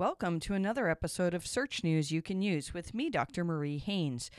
Welcome 0.00 0.40
to 0.40 0.54
another 0.54 0.88
episode 0.88 1.34
of 1.34 1.46
Search 1.46 1.84
News 1.84 2.10
You 2.10 2.22
Can 2.22 2.40
Use 2.40 2.72
with 2.72 2.94
me, 2.94 3.10
Dr. 3.10 3.44
Marie 3.44 3.76
Haynes. 3.76 4.30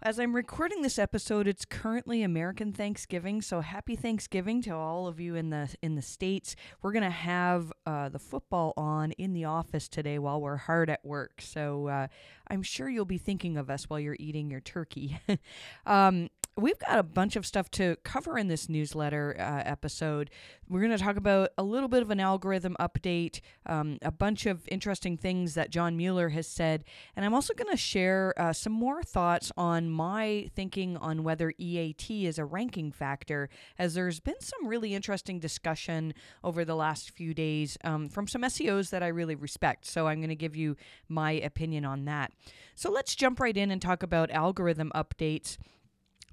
As 0.00 0.20
I'm 0.20 0.32
recording 0.32 0.82
this 0.82 0.96
episode, 0.96 1.48
it's 1.48 1.64
currently 1.64 2.22
American 2.22 2.72
Thanksgiving, 2.72 3.42
so 3.42 3.62
happy 3.62 3.96
Thanksgiving 3.96 4.62
to 4.62 4.70
all 4.70 5.08
of 5.08 5.18
you 5.18 5.34
in 5.34 5.50
the 5.50 5.74
in 5.82 5.96
the 5.96 6.02
states. 6.02 6.54
We're 6.82 6.92
gonna 6.92 7.10
have 7.10 7.72
uh, 7.84 8.10
the 8.10 8.20
football 8.20 8.74
on 8.76 9.10
in 9.18 9.32
the 9.32 9.44
office 9.46 9.88
today 9.88 10.20
while 10.20 10.40
we're 10.40 10.56
hard 10.56 10.88
at 10.88 11.04
work, 11.04 11.42
so 11.42 11.88
uh, 11.88 12.06
I'm 12.46 12.62
sure 12.62 12.88
you'll 12.88 13.04
be 13.04 13.18
thinking 13.18 13.56
of 13.56 13.70
us 13.70 13.90
while 13.90 13.98
you're 13.98 14.16
eating 14.20 14.52
your 14.52 14.60
turkey. 14.60 15.18
um, 15.84 16.28
we've 16.56 16.78
got 16.78 16.98
a 16.98 17.02
bunch 17.02 17.36
of 17.36 17.46
stuff 17.46 17.70
to 17.70 17.96
cover 18.04 18.36
in 18.36 18.48
this 18.48 18.68
newsletter 18.68 19.34
uh, 19.38 19.62
episode. 19.64 20.30
We're 20.68 20.80
going 20.80 20.96
to 20.96 21.02
talk 21.02 21.16
about 21.16 21.50
a 21.56 21.62
little 21.62 21.88
bit 21.88 22.02
of 22.02 22.10
an 22.10 22.20
algorithm 22.20 22.76
update, 22.78 23.40
um, 23.66 23.98
a 24.02 24.10
bunch 24.10 24.44
of 24.44 24.62
interesting 24.68 25.16
things 25.16 25.54
that 25.54 25.70
John 25.70 25.96
Mueller 25.96 26.28
has 26.30 26.46
said, 26.46 26.84
and 27.16 27.24
I'm 27.24 27.32
also 27.32 27.54
going 27.54 27.70
to 27.70 27.76
share 27.76 28.34
uh, 28.36 28.52
some 28.52 28.72
more 28.72 29.02
thoughts 29.02 29.50
on 29.56 29.90
my 29.90 30.50
thinking 30.54 30.96
on 30.98 31.24
whether 31.24 31.54
EAT 31.56 32.10
is 32.10 32.38
a 32.38 32.44
ranking 32.44 32.92
factor, 32.92 33.48
as 33.78 33.94
there's 33.94 34.20
been 34.20 34.40
some 34.40 34.66
really 34.66 34.94
interesting 34.94 35.38
discussion 35.38 36.12
over 36.44 36.64
the 36.64 36.76
last 36.76 37.10
few 37.10 37.32
days 37.32 37.78
um, 37.84 38.08
from 38.08 38.28
some 38.28 38.42
SEOs 38.42 38.90
that 38.90 39.02
I 39.02 39.08
really 39.08 39.34
respect. 39.34 39.86
So 39.86 40.06
I'm 40.06 40.18
going 40.18 40.28
to 40.28 40.36
give 40.36 40.56
you 40.56 40.76
my 41.08 41.32
opinion 41.32 41.84
on 41.86 42.04
that. 42.04 42.32
So 42.74 42.90
let's 42.90 43.14
jump 43.14 43.40
right 43.40 43.56
in 43.56 43.70
and 43.70 43.80
talk 43.80 44.02
about 44.02 44.30
algorithm 44.30 44.92
updates 44.94 45.56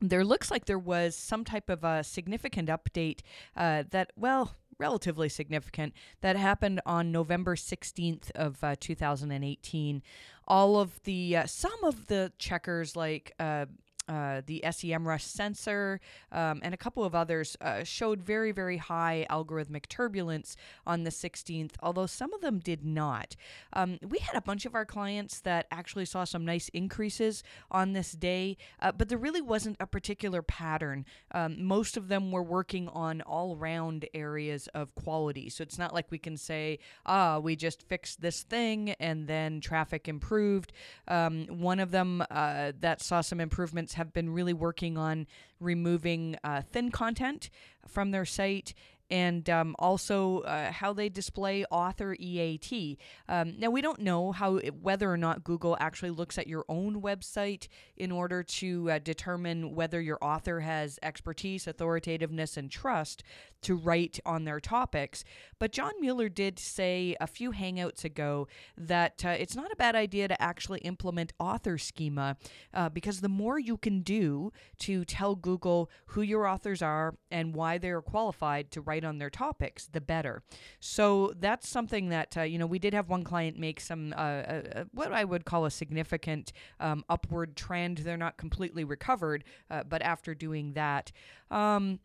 there 0.02 0.24
looks 0.24 0.50
like 0.50 0.66
there 0.66 0.80
was 0.80 1.16
some 1.16 1.44
type 1.44 1.70
of 1.70 1.84
a 1.84 2.04
significant 2.04 2.70
update 2.70 3.20
uh, 3.56 3.84
that, 3.92 4.12
well, 4.16 4.56
relatively 4.78 5.30
significant 5.30 5.94
that 6.22 6.36
happened 6.36 6.82
on 6.86 7.12
November 7.12 7.56
16th 7.56 8.32
of 8.32 8.64
uh, 8.64 8.76
2018. 8.80 10.02
All 10.48 10.80
of 10.80 11.04
the 11.04 11.38
uh, 11.38 11.46
some 11.46 11.84
of 11.84 12.08
the 12.08 12.32
checkers 12.40 12.96
like 12.96 13.34
uh, 14.10 14.42
the 14.46 14.62
SEMrush 14.66 15.22
sensor, 15.22 16.02
um, 16.32 16.60
and 16.64 16.74
a 16.74 16.78
couple 16.78 17.04
of 17.04 17.14
others 17.14 17.56
uh, 17.62 17.84
showed 17.84 18.22
very, 18.22 18.52
very 18.52 18.78
high 18.78 19.28
algorithmic 19.30 19.88
turbulence 19.88 20.58
on 20.88 21.04
the 21.04 21.12
16th, 21.12 21.74
although 21.82 22.08
some 22.08 22.34
of 22.34 22.42
them 22.42 22.60
did 22.60 22.84
not. 22.84 23.36
Um, 23.74 24.00
we 24.02 24.18
had 24.18 24.36
a 24.36 24.42
bunch 24.42 24.66
of 24.66 24.74
our 24.74 24.86
clients 24.86 25.40
that 25.42 25.68
actually 25.72 26.06
saw 26.06 26.24
some 26.24 26.44
nice 26.44 26.70
increases 26.70 27.44
on 27.70 27.94
this 27.94 28.14
day, 28.14 28.58
uh, 28.82 28.92
but 28.92 29.10
there 29.10 29.18
really 29.20 29.42
wasn't 29.42 29.78
a 29.80 29.86
particular 29.86 30.42
pattern. 30.42 31.06
Um, 31.32 31.64
most 31.64 31.96
of 31.96 32.08
them 32.08 32.32
were 32.32 32.42
working 32.42 32.88
on 32.88 33.22
all 33.22 33.56
round 33.56 34.08
areas 34.16 34.68
of 34.74 34.96
quality. 34.96 35.50
So 35.50 35.62
it's 35.62 35.78
not 35.78 35.94
like 35.94 36.10
we 36.10 36.18
can 36.18 36.36
say, 36.36 36.80
ah, 37.06 37.38
we 37.38 37.56
just 37.56 37.84
fixed 37.84 38.22
this 38.22 38.42
thing 38.42 38.92
and 39.00 39.28
then 39.28 39.62
traffic 39.62 40.08
improved. 40.08 40.74
Um, 41.08 41.46
one 41.48 41.80
of 41.80 41.92
them 41.92 42.24
uh, 42.32 42.72
that 42.80 43.02
saw 43.04 43.22
some 43.22 43.40
improvements 43.40 43.99
have 44.00 44.14
been 44.14 44.30
really 44.30 44.54
working 44.54 44.98
on 44.98 45.28
removing 45.60 46.38
uh, 46.42 46.62
thin 46.72 46.90
content 46.90 47.50
from 47.86 48.12
their 48.12 48.24
site 48.24 48.74
and 49.10 49.50
um, 49.50 49.76
also 49.80 50.40
uh, 50.42 50.72
how 50.72 50.94
they 50.94 51.10
display 51.10 51.66
author 51.72 52.16
EAT. 52.20 52.98
Um, 53.28 53.56
now 53.58 53.70
we 53.70 53.82
don't 53.82 54.00
know 54.00 54.32
how 54.32 54.60
whether 54.82 55.12
or 55.12 55.18
not 55.18 55.44
Google 55.44 55.78
actually 55.80 56.12
looks 56.12 56.38
at 56.38 56.48
your 56.48 56.66
own 56.70 57.02
website 57.02 57.68
in 57.98 58.12
order 58.12 58.44
to 58.44 58.92
uh, 58.92 59.00
determine 59.00 59.74
whether 59.74 60.00
your 60.00 60.18
author 60.22 60.60
has 60.60 61.00
expertise, 61.02 61.68
authoritativeness, 61.68 62.58
and 62.58 62.70
trust 62.70 63.24
to 63.62 63.76
write 63.76 64.20
on 64.26 64.46
their 64.46 64.60
topics. 64.60 65.24
But 65.58 65.72
John 65.72 65.92
Mueller 66.00 66.30
did 66.30 66.60
say 66.60 67.16
a 67.20 67.28
few 67.28 67.52
hangouts 67.52 68.06
ago 68.06 68.48
that 68.78 69.26
uh, 69.26 69.30
it's 69.30 69.56
not 69.56 69.72
a 69.72 69.76
bad 69.76 69.96
idea 69.96 70.28
to 70.28 70.42
actually 70.42 70.80
implement 70.80 71.34
author 71.40 71.78
schema 71.78 72.38
uh, 72.74 72.90
because 72.90 73.22
the 73.22 73.30
more 73.30 73.60
you 73.60 73.78
can 73.78 74.02
do 74.02 74.52
to 74.80 75.04
tell 75.04 75.36
Google 75.36 75.90
who 76.08 76.22
your 76.22 76.48
authors 76.48 76.82
are 76.82 77.16
and 77.32 77.54
why 77.54 77.78
they 77.78 77.90
are 77.90 78.02
qualified 78.02 78.72
to 78.72 78.82
write 78.82 78.99
on 79.06 79.18
their 79.18 79.30
topics, 79.30 79.88
the 79.88 80.02
better. 80.02 80.44
So 80.80 81.34
that's 81.40 81.68
something 81.68 82.10
that 82.10 82.38
uh, 82.38 82.42
you 82.42 82.58
know 82.58 82.66
we 82.66 82.80
did 82.80 82.94
have 82.94 83.10
one 83.10 83.24
client 83.24 83.58
make 83.58 83.80
some 83.80 84.14
uh, 84.14 84.16
uh, 84.16 84.84
what 84.92 85.12
I 85.14 85.24
would 85.24 85.46
call 85.46 85.66
a 85.66 85.72
significant 85.72 86.54
um, 86.80 87.04
upward 87.10 87.56
trend. 87.56 88.00
They're 88.00 88.18
not 88.18 88.38
completely 88.38 88.84
recovered, 88.84 89.44
uh, 89.70 89.84
but 89.84 90.02
after 90.02 90.34
doing 90.34 90.74
that. 90.74 91.12
Um, 91.52 92.00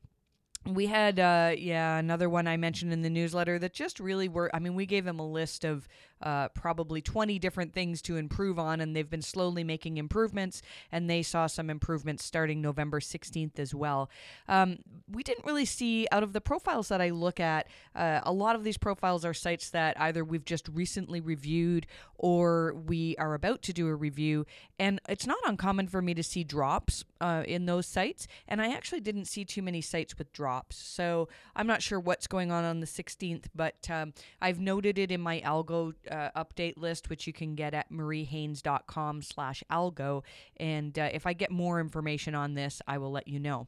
we 0.67 0.87
had 0.87 1.21
uh, 1.21 1.53
yeah 1.57 1.99
another 1.99 2.29
one 2.29 2.47
i 2.47 2.57
mentioned 2.57 2.93
in 2.93 3.03
the 3.03 3.11
newsletter 3.11 3.59
that 3.59 3.75
just 3.75 4.01
really 4.01 4.29
were 4.29 4.51
i 4.55 4.59
mean 4.59 4.75
we 4.75 4.87
gave 4.87 5.05
them 5.05 5.19
a 5.19 5.27
list 5.27 5.65
of 5.65 5.87
uh, 6.25 6.49
probably 6.49 7.03
20 7.03 7.39
different 7.39 7.75
things 7.75 8.01
to 8.03 8.17
improve 8.17 8.59
on, 8.59 8.81
and 8.81 8.97
they've 8.97 9.11
been 9.11 9.23
slowly 9.23 9.63
making 9.63 9.99
improvements, 9.99 10.63
and 10.91 11.09
they 11.09 11.23
saw 11.23 11.47
some 11.47 11.69
improvements 11.69 12.25
starting 12.25 12.63
November 12.63 12.99
16th 12.99 13.59
as 13.59 13.75
well. 13.75 14.11
Um, 14.49 14.79
we 15.11 15.23
didn't 15.23 15.45
really 15.45 15.67
see, 15.67 16.09
out 16.11 16.23
of 16.23 16.33
the 16.33 16.41
profiles 16.41 16.89
that 16.89 17.01
I 17.01 17.11
look 17.11 17.39
at, 17.39 17.69
uh, 17.95 18.21
a 18.23 18.33
lot 18.33 18.57
of 18.57 18.65
these 18.65 18.79
profiles 18.79 19.25
are 19.25 19.35
sites 19.35 19.69
that 19.71 20.01
either 20.01 20.25
we've 20.25 20.45
just 20.45 20.67
recently 20.69 21.21
reviewed 21.21 21.87
or 22.17 22.75
we 22.87 23.15
are 23.19 23.35
about 23.35 23.61
to 23.63 23.73
do 23.75 23.87
a 23.89 23.95
review, 23.95 24.47
and 24.79 25.01
it's 25.09 25.27
not 25.27 25.39
uncommon 25.45 25.89
for 25.89 26.01
me 26.01 26.15
to 26.15 26.23
see 26.23 26.43
drops 26.43 27.05
uh, 27.21 27.45
in 27.47 27.67
those 27.67 27.87
sites, 27.87 28.27
and 28.49 28.63
I 28.63 28.73
actually 28.73 29.01
didn't 29.01 29.27
see 29.27 29.45
too 29.45 29.61
many 29.61 29.83
sites 29.83 30.17
with 30.17 30.33
drops, 30.33 30.77
so 30.77 31.29
I'm 31.55 31.67
not 31.67 31.83
sure 31.83 32.01
what's 32.01 32.27
going 32.27 32.51
on 32.51 32.65
on 32.65 32.81
the 32.81 32.87
16th, 32.87 33.45
but 33.55 33.91
um, 33.91 34.15
I've 34.41 34.59
noted 34.59 34.99
it 34.99 35.11
in 35.11 35.21
my 35.21 35.41
algo 35.41 35.93
uh, 36.15 36.31
update 36.45 36.77
list, 36.77 37.11
which 37.11 37.27
you 37.27 37.33
can 37.33 37.55
get 37.55 37.75
at 37.75 37.91
mariehaynes.com 37.93 39.23
slash 39.23 39.63
algo. 39.71 40.23
And 40.59 40.99
uh, 40.99 41.11
if 41.13 41.27
I 41.27 41.33
get 41.33 41.51
more 41.51 41.81
information 41.81 42.35
on 42.35 42.55
this, 42.55 42.81
I 42.87 42.99
will 42.99 43.11
let 43.11 43.29
you 43.29 43.41
know. 43.41 43.67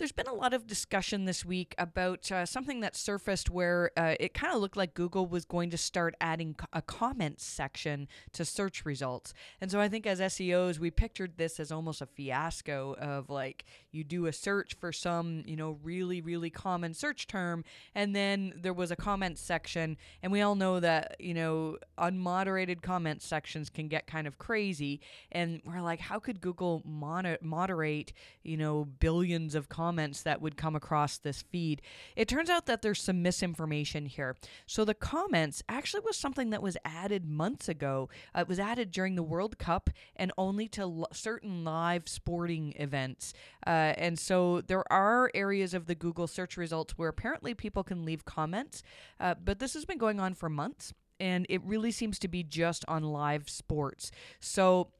There's 0.00 0.12
been 0.12 0.28
a 0.28 0.32
lot 0.32 0.54
of 0.54 0.66
discussion 0.66 1.26
this 1.26 1.44
week 1.44 1.74
about 1.76 2.32
uh, 2.32 2.46
something 2.46 2.80
that 2.80 2.96
surfaced 2.96 3.50
where 3.50 3.90
uh, 3.98 4.14
it 4.18 4.32
kind 4.32 4.54
of 4.54 4.62
looked 4.62 4.78
like 4.78 4.94
Google 4.94 5.26
was 5.26 5.44
going 5.44 5.68
to 5.68 5.76
start 5.76 6.14
adding 6.22 6.56
a 6.72 6.80
comments 6.80 7.44
section 7.44 8.08
to 8.32 8.46
search 8.46 8.86
results. 8.86 9.34
And 9.60 9.70
so 9.70 9.78
I 9.78 9.90
think 9.90 10.06
as 10.06 10.18
SEOs, 10.18 10.78
we 10.78 10.90
pictured 10.90 11.36
this 11.36 11.60
as 11.60 11.70
almost 11.70 12.00
a 12.00 12.06
fiasco 12.06 12.94
of 12.98 13.28
like 13.28 13.66
you 13.92 14.02
do 14.02 14.24
a 14.24 14.32
search 14.32 14.72
for 14.80 14.90
some, 14.90 15.42
you 15.44 15.54
know, 15.54 15.78
really, 15.82 16.22
really 16.22 16.48
common 16.48 16.94
search 16.94 17.26
term, 17.26 17.62
and 17.94 18.16
then 18.16 18.54
there 18.56 18.72
was 18.72 18.90
a 18.90 18.96
comments 18.96 19.42
section. 19.42 19.98
And 20.22 20.32
we 20.32 20.40
all 20.40 20.54
know 20.54 20.80
that, 20.80 21.16
you 21.18 21.34
know, 21.34 21.76
unmoderated 21.98 22.80
comment 22.80 23.20
sections 23.20 23.68
can 23.68 23.88
get 23.88 24.06
kind 24.06 24.26
of 24.26 24.38
crazy. 24.38 25.02
And 25.30 25.60
we're 25.66 25.82
like, 25.82 26.00
how 26.00 26.20
could 26.20 26.40
Google 26.40 26.80
moder- 26.86 27.38
moderate, 27.42 28.14
you 28.42 28.56
know, 28.56 28.86
billions 28.86 29.54
of 29.54 29.68
comments? 29.68 29.89
Comments 29.90 30.22
that 30.22 30.40
would 30.40 30.56
come 30.56 30.76
across 30.76 31.18
this 31.18 31.42
feed. 31.42 31.82
It 32.14 32.28
turns 32.28 32.48
out 32.48 32.66
that 32.66 32.80
there's 32.80 33.02
some 33.02 33.22
misinformation 33.22 34.06
here. 34.06 34.36
So 34.64 34.84
the 34.84 34.94
comments 34.94 35.64
actually 35.68 36.02
was 36.04 36.16
something 36.16 36.50
that 36.50 36.62
was 36.62 36.76
added 36.84 37.24
months 37.28 37.68
ago. 37.68 38.08
Uh, 38.32 38.42
it 38.42 38.48
was 38.48 38.60
added 38.60 38.92
during 38.92 39.16
the 39.16 39.24
World 39.24 39.58
Cup 39.58 39.90
and 40.14 40.30
only 40.38 40.68
to 40.68 40.82
l- 40.82 41.08
certain 41.12 41.64
live 41.64 42.08
sporting 42.08 42.72
events. 42.76 43.34
Uh, 43.66 43.94
and 43.98 44.16
so 44.16 44.60
there 44.60 44.84
are 44.92 45.28
areas 45.34 45.74
of 45.74 45.86
the 45.86 45.96
Google 45.96 46.28
search 46.28 46.56
results 46.56 46.96
where 46.96 47.08
apparently 47.08 47.52
people 47.52 47.82
can 47.82 48.04
leave 48.04 48.24
comments, 48.24 48.84
uh, 49.18 49.34
but 49.44 49.58
this 49.58 49.74
has 49.74 49.84
been 49.84 49.98
going 49.98 50.20
on 50.20 50.34
for 50.34 50.48
months 50.48 50.94
and 51.18 51.46
it 51.48 51.60
really 51.64 51.90
seems 51.90 52.18
to 52.20 52.28
be 52.28 52.42
just 52.42 52.84
on 52.86 53.02
live 53.02 53.50
sports. 53.50 54.12
So 54.38 54.92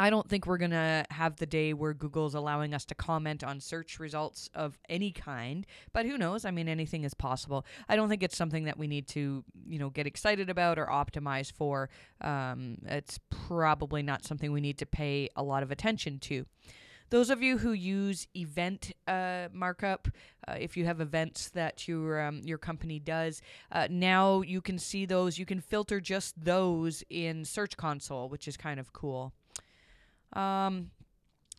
I 0.00 0.08
don't 0.08 0.26
think 0.26 0.46
we're 0.46 0.56
going 0.56 0.70
to 0.70 1.04
have 1.10 1.36
the 1.36 1.44
day 1.44 1.74
where 1.74 1.92
Google's 1.92 2.34
allowing 2.34 2.72
us 2.72 2.86
to 2.86 2.94
comment 2.94 3.44
on 3.44 3.60
search 3.60 4.00
results 4.00 4.48
of 4.54 4.78
any 4.88 5.12
kind, 5.12 5.66
but 5.92 6.06
who 6.06 6.16
knows? 6.16 6.46
I 6.46 6.50
mean, 6.52 6.68
anything 6.68 7.04
is 7.04 7.12
possible. 7.12 7.66
I 7.86 7.96
don't 7.96 8.08
think 8.08 8.22
it's 8.22 8.36
something 8.36 8.64
that 8.64 8.78
we 8.78 8.86
need 8.86 9.08
to, 9.08 9.44
you 9.66 9.78
know, 9.78 9.90
get 9.90 10.06
excited 10.06 10.48
about 10.48 10.78
or 10.78 10.86
optimize 10.86 11.52
for. 11.52 11.90
Um, 12.22 12.78
it's 12.86 13.20
probably 13.28 14.02
not 14.02 14.24
something 14.24 14.50
we 14.52 14.62
need 14.62 14.78
to 14.78 14.86
pay 14.86 15.28
a 15.36 15.42
lot 15.42 15.62
of 15.62 15.70
attention 15.70 16.18
to. 16.20 16.46
Those 17.10 17.28
of 17.28 17.42
you 17.42 17.58
who 17.58 17.72
use 17.72 18.26
event 18.34 18.92
uh, 19.06 19.48
markup, 19.52 20.08
uh, 20.48 20.54
if 20.58 20.78
you 20.78 20.86
have 20.86 21.02
events 21.02 21.50
that 21.50 21.86
your 21.86 22.22
um, 22.22 22.40
your 22.44 22.56
company 22.56 23.00
does, 23.00 23.42
uh, 23.70 23.88
now 23.90 24.40
you 24.40 24.62
can 24.62 24.78
see 24.78 25.04
those. 25.04 25.36
You 25.36 25.44
can 25.44 25.60
filter 25.60 26.00
just 26.00 26.42
those 26.42 27.04
in 27.10 27.44
Search 27.44 27.76
Console, 27.76 28.30
which 28.30 28.48
is 28.48 28.56
kind 28.56 28.80
of 28.80 28.94
cool. 28.94 29.34
Um, 30.32 30.90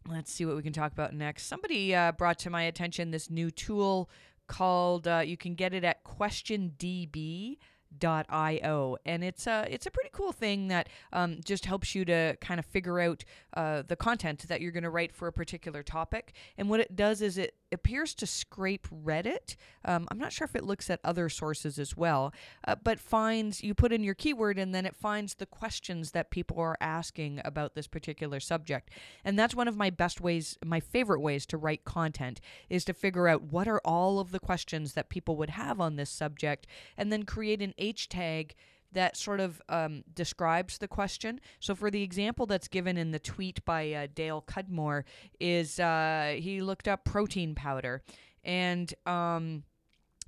let's 0.07 0.31
see 0.31 0.45
what 0.45 0.55
we 0.55 0.63
can 0.63 0.73
talk 0.73 0.91
about 0.91 1.13
next. 1.13 1.47
Somebody 1.47 1.93
uh, 1.95 2.11
brought 2.11 2.39
to 2.39 2.49
my 2.49 2.63
attention 2.63 3.11
this 3.11 3.29
new 3.29 3.51
tool 3.51 4.09
called, 4.47 5.07
uh, 5.07 5.23
you 5.25 5.37
can 5.37 5.55
get 5.55 5.73
it 5.73 5.83
at 5.83 6.03
QuestionDB 6.03 7.57
io 8.03 8.97
and 9.05 9.23
it's 9.23 9.47
a 9.47 9.67
it's 9.69 9.85
a 9.85 9.91
pretty 9.91 10.09
cool 10.11 10.31
thing 10.31 10.67
that 10.69 10.89
um, 11.13 11.39
just 11.43 11.65
helps 11.65 11.93
you 11.93 12.05
to 12.05 12.37
kind 12.41 12.59
of 12.59 12.65
figure 12.65 12.99
out 12.99 13.23
uh, 13.55 13.83
the 13.87 13.95
content 13.95 14.47
that 14.47 14.61
you're 14.61 14.71
going 14.71 14.83
to 14.83 14.89
write 14.89 15.13
for 15.13 15.27
a 15.27 15.33
particular 15.33 15.83
topic. 15.83 16.33
And 16.57 16.69
what 16.69 16.79
it 16.79 16.95
does 16.95 17.21
is 17.21 17.37
it 17.37 17.55
appears 17.71 18.13
to 18.15 18.25
scrape 18.27 18.87
reddit. 18.89 19.55
Um, 19.85 20.07
i'm 20.11 20.19
not 20.19 20.31
sure 20.31 20.45
if 20.45 20.55
it 20.55 20.63
looks 20.63 20.89
at 20.89 20.99
other 21.03 21.29
sources 21.29 21.79
as 21.79 21.97
well 21.97 22.33
uh, 22.67 22.75
but 22.75 22.99
finds 22.99 23.63
you 23.63 23.73
put 23.73 23.91
in 23.91 24.03
your 24.03 24.13
keyword 24.13 24.59
and 24.59 24.73
then 24.75 24.85
it 24.85 24.95
finds 24.95 25.35
the 25.35 25.45
questions 25.45 26.11
that 26.11 26.29
people 26.29 26.59
are 26.59 26.77
asking 26.79 27.41
about 27.43 27.75
this 27.75 27.87
particular 27.87 28.39
subject. 28.39 28.89
And 29.23 29.37
that's 29.37 29.55
one 29.55 29.67
of 29.67 29.77
my 29.77 29.89
best 29.89 30.21
ways 30.21 30.57
my 30.63 30.79
favorite 30.79 31.21
ways 31.21 31.45
to 31.47 31.57
write 31.57 31.83
content 31.83 32.41
is 32.69 32.85
to 32.85 32.93
figure 32.93 33.27
out 33.27 33.43
what 33.43 33.67
are 33.67 33.81
all 33.83 34.19
of 34.19 34.31
the 34.31 34.39
questions 34.39 34.93
that 34.93 35.09
people 35.09 35.35
would 35.37 35.51
have 35.51 35.79
on 35.79 35.95
this 35.95 36.09
subject 36.09 36.67
and 36.97 37.11
then 37.11 37.23
create 37.23 37.61
an 37.61 37.73
H 37.81 38.07
tag 38.07 38.55
that 38.93 39.15
sort 39.15 39.39
of 39.39 39.61
um, 39.69 40.03
describes 40.13 40.77
the 40.77 40.87
question. 40.87 41.39
So, 41.59 41.75
for 41.75 41.89
the 41.89 42.03
example 42.03 42.45
that's 42.45 42.67
given 42.67 42.97
in 42.97 43.11
the 43.11 43.19
tweet 43.19 43.63
by 43.65 43.91
uh, 43.91 44.07
Dale 44.13 44.41
Cudmore, 44.41 45.05
is 45.39 45.79
uh, 45.79 46.35
he 46.37 46.61
looked 46.61 46.87
up 46.87 47.05
protein 47.05 47.55
powder, 47.55 48.03
and 48.43 48.93
um, 49.05 49.63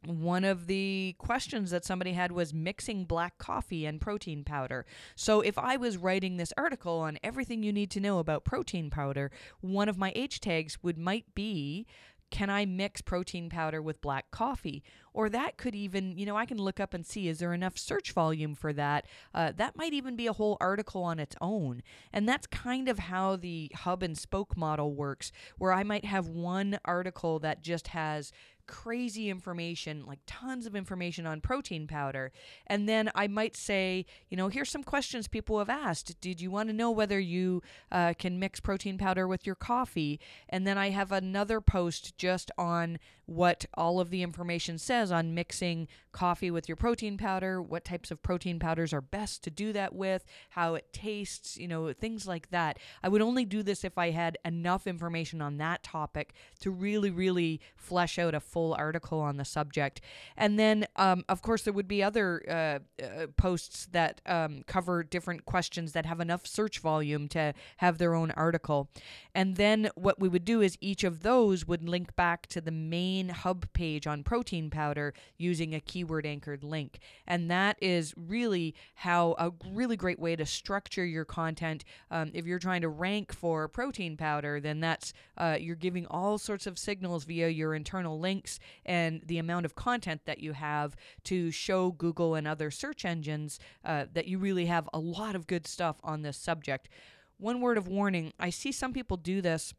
one 0.06 0.44
of 0.44 0.68
the 0.68 1.16
questions 1.18 1.72
that 1.72 1.86
somebody 1.86 2.14
had 2.14 2.32
was 2.32 2.54
mixing 2.54 3.06
black 3.06 3.38
coffee 3.38 3.86
and 3.86 4.02
protein 4.02 4.44
powder. 4.44 4.86
So, 5.16 5.42
if 5.42 5.58
I 5.58 5.78
was 5.78 5.98
writing 5.98 6.38
this 6.38 6.54
article 6.58 7.00
on 7.00 7.20
everything 7.24 7.64
you 7.64 7.74
need 7.74 7.92
to 7.92 8.00
know 8.00 8.20
about 8.20 8.46
protein 8.46 8.90
powder, 8.90 9.32
one 9.62 9.90
of 9.90 9.98
my 9.98 10.12
H 10.16 10.40
tags 10.40 10.82
would 10.82 10.98
might 10.98 11.36
be 11.36 11.86
can 12.34 12.50
I 12.50 12.66
mix 12.66 13.00
protein 13.00 13.48
powder 13.48 13.80
with 13.80 14.02
black 14.02 14.32
coffee? 14.32 14.82
Or 15.14 15.30
that 15.30 15.56
could 15.58 15.76
even, 15.76 16.18
you 16.18 16.26
know, 16.26 16.36
I 16.36 16.48
can 16.48 16.58
look 16.58 16.80
up 16.80 16.96
and 16.96 17.06
see 17.06 17.28
is 17.28 17.38
there 17.38 17.54
enough 17.54 17.78
search 17.78 18.12
volume 18.12 18.56
for 18.56 18.74
that? 18.74 19.06
Uh, 19.36 19.52
that 19.56 19.76
might 19.76 19.94
even 19.94 20.16
be 20.16 20.26
a 20.26 20.34
whole 20.34 20.58
article 20.60 21.04
on 21.04 21.20
its 21.20 21.36
own. 21.40 21.84
And 22.12 22.28
that's 22.28 22.48
kind 22.48 22.90
of 22.90 22.98
how 22.98 23.36
the 23.36 23.72
hub 23.76 24.02
and 24.02 24.18
spoke 24.18 24.58
model 24.58 24.96
works, 24.96 25.32
where 25.60 25.74
I 25.74 25.84
might 25.84 26.06
have 26.06 26.28
one 26.28 26.80
article 26.84 27.38
that 27.38 27.62
just 27.62 27.90
has 27.90 28.32
crazy 28.68 29.30
information, 29.30 30.06
like 30.06 30.20
tons 30.26 30.66
of 30.66 30.76
information 30.76 31.26
on 31.26 31.42
protein 31.42 31.88
powder. 31.88 32.32
And 32.68 32.88
then 32.88 33.12
I 33.16 33.28
might 33.28 33.56
say, 33.56 34.06
you 34.30 34.38
know, 34.38 34.48
here's 34.48 34.70
some 34.70 34.84
questions 34.84 35.28
people 35.28 35.60
have 35.60 35.70
asked. 35.70 36.20
Did 36.22 36.42
you 36.42 36.52
want 36.52 36.70
to 36.70 36.74
know 36.74 36.92
whether 36.92 37.20
you 37.20 37.62
uh, 37.92 38.14
can 38.18 38.40
mix 38.40 38.60
protein 38.60 38.98
powder 38.98 39.28
with 39.28 39.46
your 39.46 39.56
coffee? 39.56 40.20
And 40.50 40.66
then 40.66 40.78
I 40.78 40.90
have 40.90 41.12
another 41.12 41.62
post 41.62 42.18
just 42.18 42.52
on 42.58 43.00
what 43.26 43.66
all 43.76 44.00
of 44.00 44.10
the 44.10 44.22
information 44.22 44.78
says 44.78 45.12
on 45.12 45.34
mixing 45.34 45.88
coffee 46.12 46.52
with 46.52 46.68
your 46.68 46.76
protein 46.76 47.18
powder, 47.18 47.62
what 47.62 47.86
types 47.86 48.12
of 48.12 48.22
protein 48.22 48.60
powders 48.60 48.94
are 48.94 49.02
best 49.02 49.44
to 49.44 49.50
do 49.50 49.74
that 49.74 49.96
with, 49.96 50.26
how 50.52 50.76
it 50.76 50.92
tastes, 50.92 51.58
you 51.58 51.68
know, 51.68 51.92
things 51.94 52.28
like 52.28 52.50
that. 52.52 52.78
I 53.02 53.10
would 53.10 53.22
only 53.22 53.46
do 53.46 53.64
this 53.64 53.84
if 53.84 53.98
I 53.98 54.12
had 54.12 54.38
enough 54.46 54.86
information 54.88 55.42
on 55.42 55.58
that 55.58 55.84
topic 55.84 56.34
to 56.60 56.70
really, 56.70 57.10
really 57.10 57.62
flesh 57.76 58.20
out 58.20 58.36
a 58.36 58.40
full 58.40 58.74
article 58.74 59.20
on 59.20 59.38
the 59.38 59.46
subject. 59.46 60.02
And 60.38 60.60
then, 60.60 60.86
um, 60.96 61.24
of 61.30 61.42
course, 61.42 61.64
there 61.64 61.74
would 61.74 61.88
be 61.88 62.04
other 62.04 62.44
uh, 62.48 63.04
uh, 63.04 63.28
posts 63.38 63.88
that 63.92 64.22
um, 64.26 64.64
cover 64.68 65.04
different 65.04 65.46
questions 65.46 65.94
that 65.94 66.06
have 66.06 66.20
enough 66.20 66.46
search 66.46 66.80
volume 66.80 67.28
to 67.30 67.54
have 67.78 67.98
their 67.98 68.14
own 68.14 68.32
article. 68.32 68.90
And 69.34 69.56
then 69.56 69.90
what 69.96 70.20
we 70.20 70.30
would 70.30 70.46
do 70.46 70.62
is 70.62 70.78
each 70.82 71.04
of 71.04 71.24
those 71.24 71.66
would 71.66 71.88
link 71.88 72.16
back 72.16 72.48
to 72.48 72.62
the 72.62 72.72
main 72.72 73.13
hub 73.22 73.72
page 73.74 74.08
on 74.08 74.24
protein 74.24 74.70
powder 74.70 75.14
using 75.38 75.74
a 75.74 75.80
keyword 75.80 76.26
anchored 76.26 76.64
link. 76.64 77.00
And 77.28 77.50
that 77.52 77.78
is 77.82 78.14
really 78.18 78.76
how 78.96 79.36
a 79.38 79.52
really 79.72 79.96
great 79.96 80.20
way 80.20 80.36
to 80.36 80.46
structure 80.46 81.06
your 81.06 81.26
content. 81.26 81.84
Um, 82.12 82.32
if 82.34 82.46
you're 82.46 82.60
trying 82.60 82.82
to 82.82 82.90
rank 82.90 83.34
for 83.34 83.68
protein 83.68 84.18
powder, 84.18 84.60
then 84.60 84.80
that's 84.80 85.14
uh, 85.38 85.58
you're 85.60 85.76
giving 85.76 86.06
all 86.08 86.38
sorts 86.38 86.68
of 86.68 86.78
signals 86.78 87.24
via 87.26 87.50
your 87.50 87.74
internal 87.74 88.20
links 88.20 88.60
and 88.86 89.22
the 89.26 89.38
amount 89.38 89.66
of 89.66 89.76
content 89.76 90.22
that 90.26 90.40
you 90.40 90.54
have 90.54 90.96
to 91.26 91.52
show 91.52 91.92
Google 91.92 92.36
and 92.36 92.48
other 92.48 92.72
search 92.72 93.06
engines 93.06 93.60
uh, 93.86 94.06
that 94.14 94.28
you 94.28 94.38
really 94.40 94.66
have 94.66 94.90
a 94.94 95.00
lot 95.00 95.36
of 95.36 95.48
good 95.48 95.68
stuff 95.68 95.98
on 96.04 96.22
this 96.22 96.38
subject. 96.38 96.90
One 97.38 97.62
word 97.62 97.78
of 97.78 97.88
warning 97.88 98.34
I 98.40 98.50
see 98.50 98.72
some 98.72 98.94
people 98.94 99.18
do 99.18 99.42
this 99.42 99.74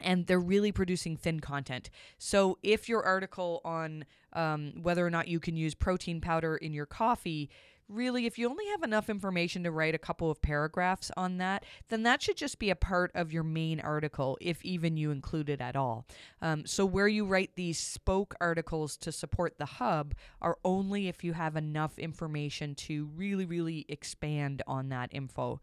and 0.00 0.26
they're 0.26 0.38
really 0.38 0.72
producing 0.72 1.16
thin 1.16 1.40
content. 1.40 1.90
So 2.18 2.58
if 2.62 2.88
your 2.88 3.02
article 3.02 3.60
on 3.64 4.04
um, 4.32 4.72
whether 4.82 5.06
or 5.06 5.10
not 5.10 5.28
you 5.28 5.40
can 5.40 5.56
use 5.56 5.74
protein 5.74 6.20
powder 6.20 6.56
in 6.56 6.72
your 6.72 6.86
coffee, 6.86 7.50
really, 7.88 8.26
if 8.26 8.38
you 8.38 8.48
only 8.48 8.66
have 8.66 8.82
enough 8.82 9.08
information 9.08 9.62
to 9.62 9.70
write 9.70 9.94
a 9.94 9.98
couple 9.98 10.30
of 10.30 10.42
paragraphs 10.42 11.10
on 11.16 11.38
that, 11.38 11.64
then 11.88 12.02
that 12.02 12.20
should 12.20 12.36
just 12.36 12.58
be 12.58 12.70
a 12.70 12.76
part 12.76 13.12
of 13.14 13.32
your 13.32 13.44
main 13.44 13.80
article, 13.80 14.36
if 14.40 14.64
even 14.64 14.96
you 14.96 15.10
include 15.10 15.48
it 15.48 15.60
at 15.60 15.76
all. 15.76 16.04
Um, 16.42 16.66
so 16.66 16.84
where 16.84 17.08
you 17.08 17.24
write 17.24 17.52
these 17.54 17.78
spoke 17.78 18.34
articles 18.40 18.96
to 18.98 19.12
support 19.12 19.58
the 19.58 19.66
hub 19.66 20.14
are 20.42 20.58
only 20.64 21.08
if 21.08 21.22
you 21.22 21.32
have 21.32 21.56
enough 21.56 21.98
information 21.98 22.74
to 22.74 23.08
really, 23.16 23.44
really 23.44 23.86
expand 23.88 24.62
on 24.66 24.88
that 24.88 25.10
info. 25.12 25.60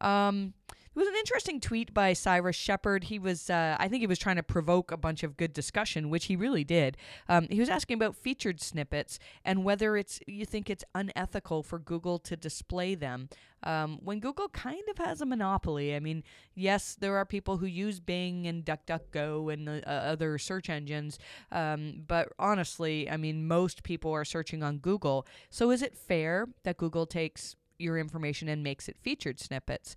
Um, 0.00 0.54
it 0.96 0.98
was 0.98 1.08
an 1.08 1.14
interesting 1.16 1.60
tweet 1.60 1.92
by 1.92 2.14
Cyrus 2.14 2.56
Shepard. 2.56 3.04
He 3.04 3.18
was, 3.18 3.50
uh, 3.50 3.76
I 3.78 3.86
think 3.86 4.00
he 4.00 4.06
was 4.06 4.18
trying 4.18 4.36
to 4.36 4.42
provoke 4.42 4.90
a 4.90 4.96
bunch 4.96 5.22
of 5.22 5.36
good 5.36 5.52
discussion, 5.52 6.08
which 6.08 6.24
he 6.24 6.36
really 6.36 6.64
did. 6.64 6.96
Um, 7.28 7.48
he 7.50 7.60
was 7.60 7.68
asking 7.68 7.96
about 7.96 8.16
featured 8.16 8.62
snippets 8.62 9.18
and 9.44 9.62
whether 9.62 9.98
it's 9.98 10.20
you 10.26 10.46
think 10.46 10.70
it's 10.70 10.84
unethical 10.94 11.62
for 11.62 11.78
Google 11.78 12.18
to 12.20 12.34
display 12.34 12.94
them 12.94 13.28
um, 13.62 13.98
when 14.02 14.20
Google 14.20 14.48
kind 14.48 14.82
of 14.88 14.96
has 14.96 15.20
a 15.20 15.26
monopoly. 15.26 15.94
I 15.94 16.00
mean, 16.00 16.24
yes, 16.54 16.96
there 16.98 17.18
are 17.18 17.26
people 17.26 17.58
who 17.58 17.66
use 17.66 18.00
Bing 18.00 18.46
and 18.46 18.64
DuckDuckGo 18.64 19.52
and 19.52 19.68
uh, 19.68 19.82
other 19.86 20.38
search 20.38 20.70
engines, 20.70 21.18
um, 21.52 22.04
but 22.08 22.32
honestly, 22.38 23.10
I 23.10 23.18
mean, 23.18 23.46
most 23.46 23.82
people 23.82 24.12
are 24.12 24.24
searching 24.24 24.62
on 24.62 24.78
Google. 24.78 25.26
So 25.50 25.70
is 25.70 25.82
it 25.82 25.94
fair 25.94 26.48
that 26.62 26.78
Google 26.78 27.04
takes 27.04 27.54
your 27.78 27.98
information 27.98 28.48
and 28.48 28.62
makes 28.62 28.88
it 28.88 28.96
featured 28.96 29.38
snippets? 29.38 29.94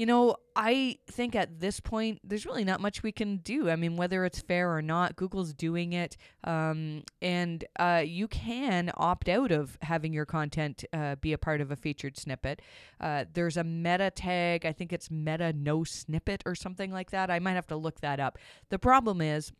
You 0.00 0.06
know, 0.06 0.34
I 0.56 0.96
think 1.08 1.36
at 1.36 1.60
this 1.60 1.78
point, 1.78 2.20
there's 2.24 2.46
really 2.46 2.64
not 2.64 2.80
much 2.80 3.02
we 3.02 3.12
can 3.12 3.36
do. 3.36 3.68
I 3.68 3.76
mean, 3.76 3.96
whether 3.96 4.24
it's 4.24 4.40
fair 4.40 4.74
or 4.74 4.80
not, 4.80 5.14
Google's 5.14 5.52
doing 5.52 5.92
it. 5.92 6.16
Um, 6.42 7.02
and 7.20 7.62
uh, 7.78 8.02
you 8.06 8.26
can 8.26 8.90
opt 8.96 9.28
out 9.28 9.52
of 9.52 9.76
having 9.82 10.14
your 10.14 10.24
content 10.24 10.86
uh, 10.94 11.16
be 11.16 11.34
a 11.34 11.38
part 11.38 11.60
of 11.60 11.70
a 11.70 11.76
featured 11.76 12.16
snippet. 12.16 12.62
Uh, 12.98 13.26
there's 13.34 13.58
a 13.58 13.64
meta 13.64 14.10
tag, 14.10 14.64
I 14.64 14.72
think 14.72 14.94
it's 14.94 15.10
meta 15.10 15.52
no 15.52 15.84
snippet 15.84 16.44
or 16.46 16.54
something 16.54 16.90
like 16.90 17.10
that. 17.10 17.30
I 17.30 17.38
might 17.38 17.52
have 17.52 17.66
to 17.66 17.76
look 17.76 18.00
that 18.00 18.20
up. 18.20 18.38
The 18.70 18.78
problem 18.78 19.20
is, 19.20 19.52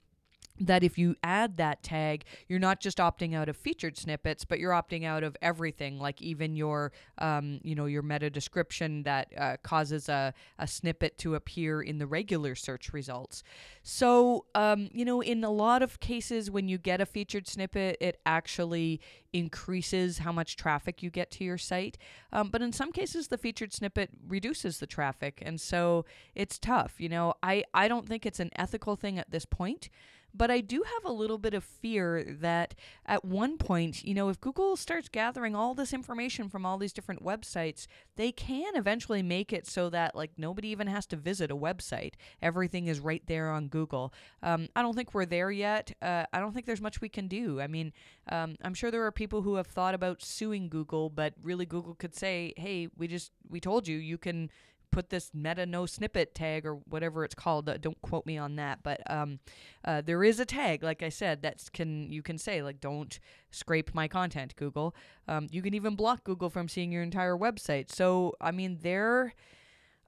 that 0.60 0.84
if 0.84 0.98
you 0.98 1.16
add 1.22 1.56
that 1.56 1.82
tag, 1.82 2.24
you're 2.46 2.58
not 2.58 2.80
just 2.80 2.98
opting 2.98 3.34
out 3.34 3.48
of 3.48 3.56
featured 3.56 3.96
snippets, 3.96 4.44
but 4.44 4.58
you're 4.58 4.72
opting 4.72 5.04
out 5.04 5.24
of 5.24 5.36
everything, 5.40 5.98
like 5.98 6.20
even 6.20 6.54
your, 6.54 6.92
um, 7.18 7.60
you 7.62 7.74
know, 7.74 7.86
your 7.86 8.02
meta 8.02 8.28
description 8.28 9.02
that 9.04 9.32
uh, 9.36 9.56
causes 9.62 10.08
a, 10.08 10.34
a 10.58 10.66
snippet 10.66 11.16
to 11.18 11.34
appear 11.34 11.80
in 11.80 11.98
the 11.98 12.06
regular 12.06 12.54
search 12.54 12.92
results. 12.92 13.42
So, 13.82 14.44
um, 14.54 14.90
you 14.92 15.04
know, 15.04 15.22
in 15.22 15.42
a 15.42 15.50
lot 15.50 15.82
of 15.82 15.98
cases, 16.00 16.50
when 16.50 16.68
you 16.68 16.76
get 16.76 17.00
a 17.00 17.06
featured 17.06 17.48
snippet, 17.48 17.96
it 18.00 18.20
actually 18.26 19.00
increases 19.32 20.18
how 20.18 20.32
much 20.32 20.56
traffic 20.56 21.02
you 21.02 21.10
get 21.10 21.30
to 21.30 21.44
your 21.44 21.58
site. 21.58 21.96
Um, 22.32 22.50
but 22.50 22.62
in 22.62 22.72
some 22.72 22.92
cases, 22.92 23.28
the 23.28 23.38
featured 23.38 23.72
snippet 23.72 24.10
reduces 24.26 24.78
the 24.78 24.86
traffic, 24.86 25.42
and 25.44 25.60
so 25.60 26.04
it's 26.34 26.58
tough. 26.58 26.94
You 26.98 27.08
know, 27.08 27.34
I 27.42 27.64
I 27.72 27.88
don't 27.88 28.08
think 28.08 28.26
it's 28.26 28.40
an 28.40 28.50
ethical 28.56 28.96
thing 28.96 29.18
at 29.18 29.30
this 29.30 29.44
point. 29.44 29.88
But 30.34 30.50
I 30.50 30.60
do 30.60 30.82
have 30.82 31.04
a 31.04 31.12
little 31.12 31.38
bit 31.38 31.54
of 31.54 31.64
fear 31.64 32.24
that 32.40 32.74
at 33.06 33.24
one 33.24 33.58
point, 33.58 34.04
you 34.04 34.14
know, 34.14 34.28
if 34.28 34.40
Google 34.40 34.76
starts 34.76 35.08
gathering 35.08 35.54
all 35.54 35.74
this 35.74 35.92
information 35.92 36.48
from 36.48 36.64
all 36.64 36.78
these 36.78 36.92
different 36.92 37.24
websites, 37.24 37.86
they 38.16 38.32
can 38.32 38.76
eventually 38.76 39.22
make 39.22 39.52
it 39.52 39.66
so 39.66 39.90
that 39.90 40.14
like 40.14 40.32
nobody 40.36 40.68
even 40.68 40.86
has 40.86 41.06
to 41.06 41.16
visit 41.16 41.50
a 41.50 41.56
website. 41.56 42.14
Everything 42.42 42.86
is 42.86 43.00
right 43.00 43.22
there 43.26 43.50
on 43.50 43.68
Google. 43.68 44.12
Um, 44.42 44.68
I 44.76 44.82
don't 44.82 44.94
think 44.94 45.14
we're 45.14 45.26
there 45.26 45.50
yet. 45.50 45.92
Uh, 46.00 46.24
I 46.32 46.40
don't 46.40 46.52
think 46.52 46.66
there's 46.66 46.80
much 46.80 47.00
we 47.00 47.08
can 47.08 47.28
do. 47.28 47.60
I 47.60 47.66
mean, 47.66 47.92
um, 48.30 48.56
I'm 48.62 48.74
sure 48.74 48.90
there 48.90 49.04
are 49.06 49.12
people 49.12 49.42
who 49.42 49.56
have 49.56 49.66
thought 49.66 49.94
about 49.94 50.22
suing 50.22 50.68
Google, 50.68 51.10
but 51.10 51.34
really 51.42 51.66
Google 51.66 51.94
could 51.94 52.14
say, 52.14 52.52
"Hey, 52.56 52.88
we 52.96 53.08
just 53.08 53.32
we 53.48 53.60
told 53.60 53.88
you 53.88 53.96
you 53.96 54.18
can." 54.18 54.50
Put 54.90 55.10
this 55.10 55.30
meta 55.34 55.66
no 55.66 55.86
snippet 55.86 56.34
tag 56.34 56.66
or 56.66 56.76
whatever 56.88 57.24
it's 57.24 57.34
called. 57.34 57.68
Uh, 57.68 57.76
don't 57.78 58.00
quote 58.02 58.26
me 58.26 58.38
on 58.38 58.56
that, 58.56 58.82
but 58.82 59.00
um, 59.10 59.38
uh, 59.84 60.00
there 60.00 60.22
is 60.24 60.40
a 60.40 60.44
tag, 60.44 60.82
like 60.82 61.02
I 61.02 61.08
said, 61.08 61.42
that 61.42 61.62
can 61.72 62.10
you 62.10 62.22
can 62.22 62.38
say 62.38 62.62
like 62.62 62.80
don't 62.80 63.18
scrape 63.50 63.94
my 63.94 64.08
content, 64.08 64.56
Google. 64.56 64.94
Um, 65.28 65.48
you 65.50 65.62
can 65.62 65.74
even 65.74 65.96
block 65.96 66.24
Google 66.24 66.50
from 66.50 66.68
seeing 66.68 66.92
your 66.92 67.02
entire 67.02 67.36
website. 67.36 67.90
So 67.90 68.34
I 68.40 68.50
mean, 68.50 68.78
they're 68.82 69.34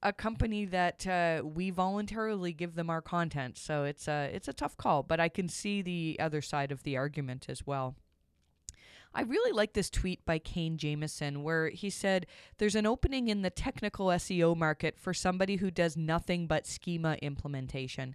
a 0.03 0.13
company 0.13 0.65
that 0.67 1.07
uh, 1.07 1.43
we 1.45 1.71
voluntarily 1.71 2.53
give 2.53 2.75
them 2.75 2.91
our 2.91 3.01
content, 3.01 3.57
so 3.57 3.85
it's 3.85 4.09
a 4.09 4.31
it's 4.35 4.49
a 4.49 4.53
tough 4.53 4.77
call. 4.77 5.03
But 5.03 5.21
I 5.21 5.29
can 5.29 5.49
see 5.49 5.83
the 5.83 6.17
other 6.21 6.43
side 6.43 6.73
of 6.73 6.83
the 6.83 6.97
argument 6.97 7.47
as 7.49 7.67
well. 7.67 7.95
I 9.15 9.23
really 9.23 9.53
like 9.53 9.75
this 9.75 9.91
tweet 9.91 10.25
by 10.25 10.39
Kane 10.39 10.79
Jamison 10.79 11.43
where 11.43 11.69
he 11.69 11.91
said 11.91 12.27
there's 12.59 12.75
an 12.75 12.87
opening 12.87 13.29
in 13.29 13.43
the 13.43 13.51
technical 13.51 14.07
SEO 14.07 14.57
market 14.57 14.99
for 14.99 15.13
somebody 15.13 15.57
who 15.57 15.71
does 15.71 15.97
nothing 15.97 16.47
but 16.47 16.67
schema 16.67 17.15
implementation. 17.21 18.15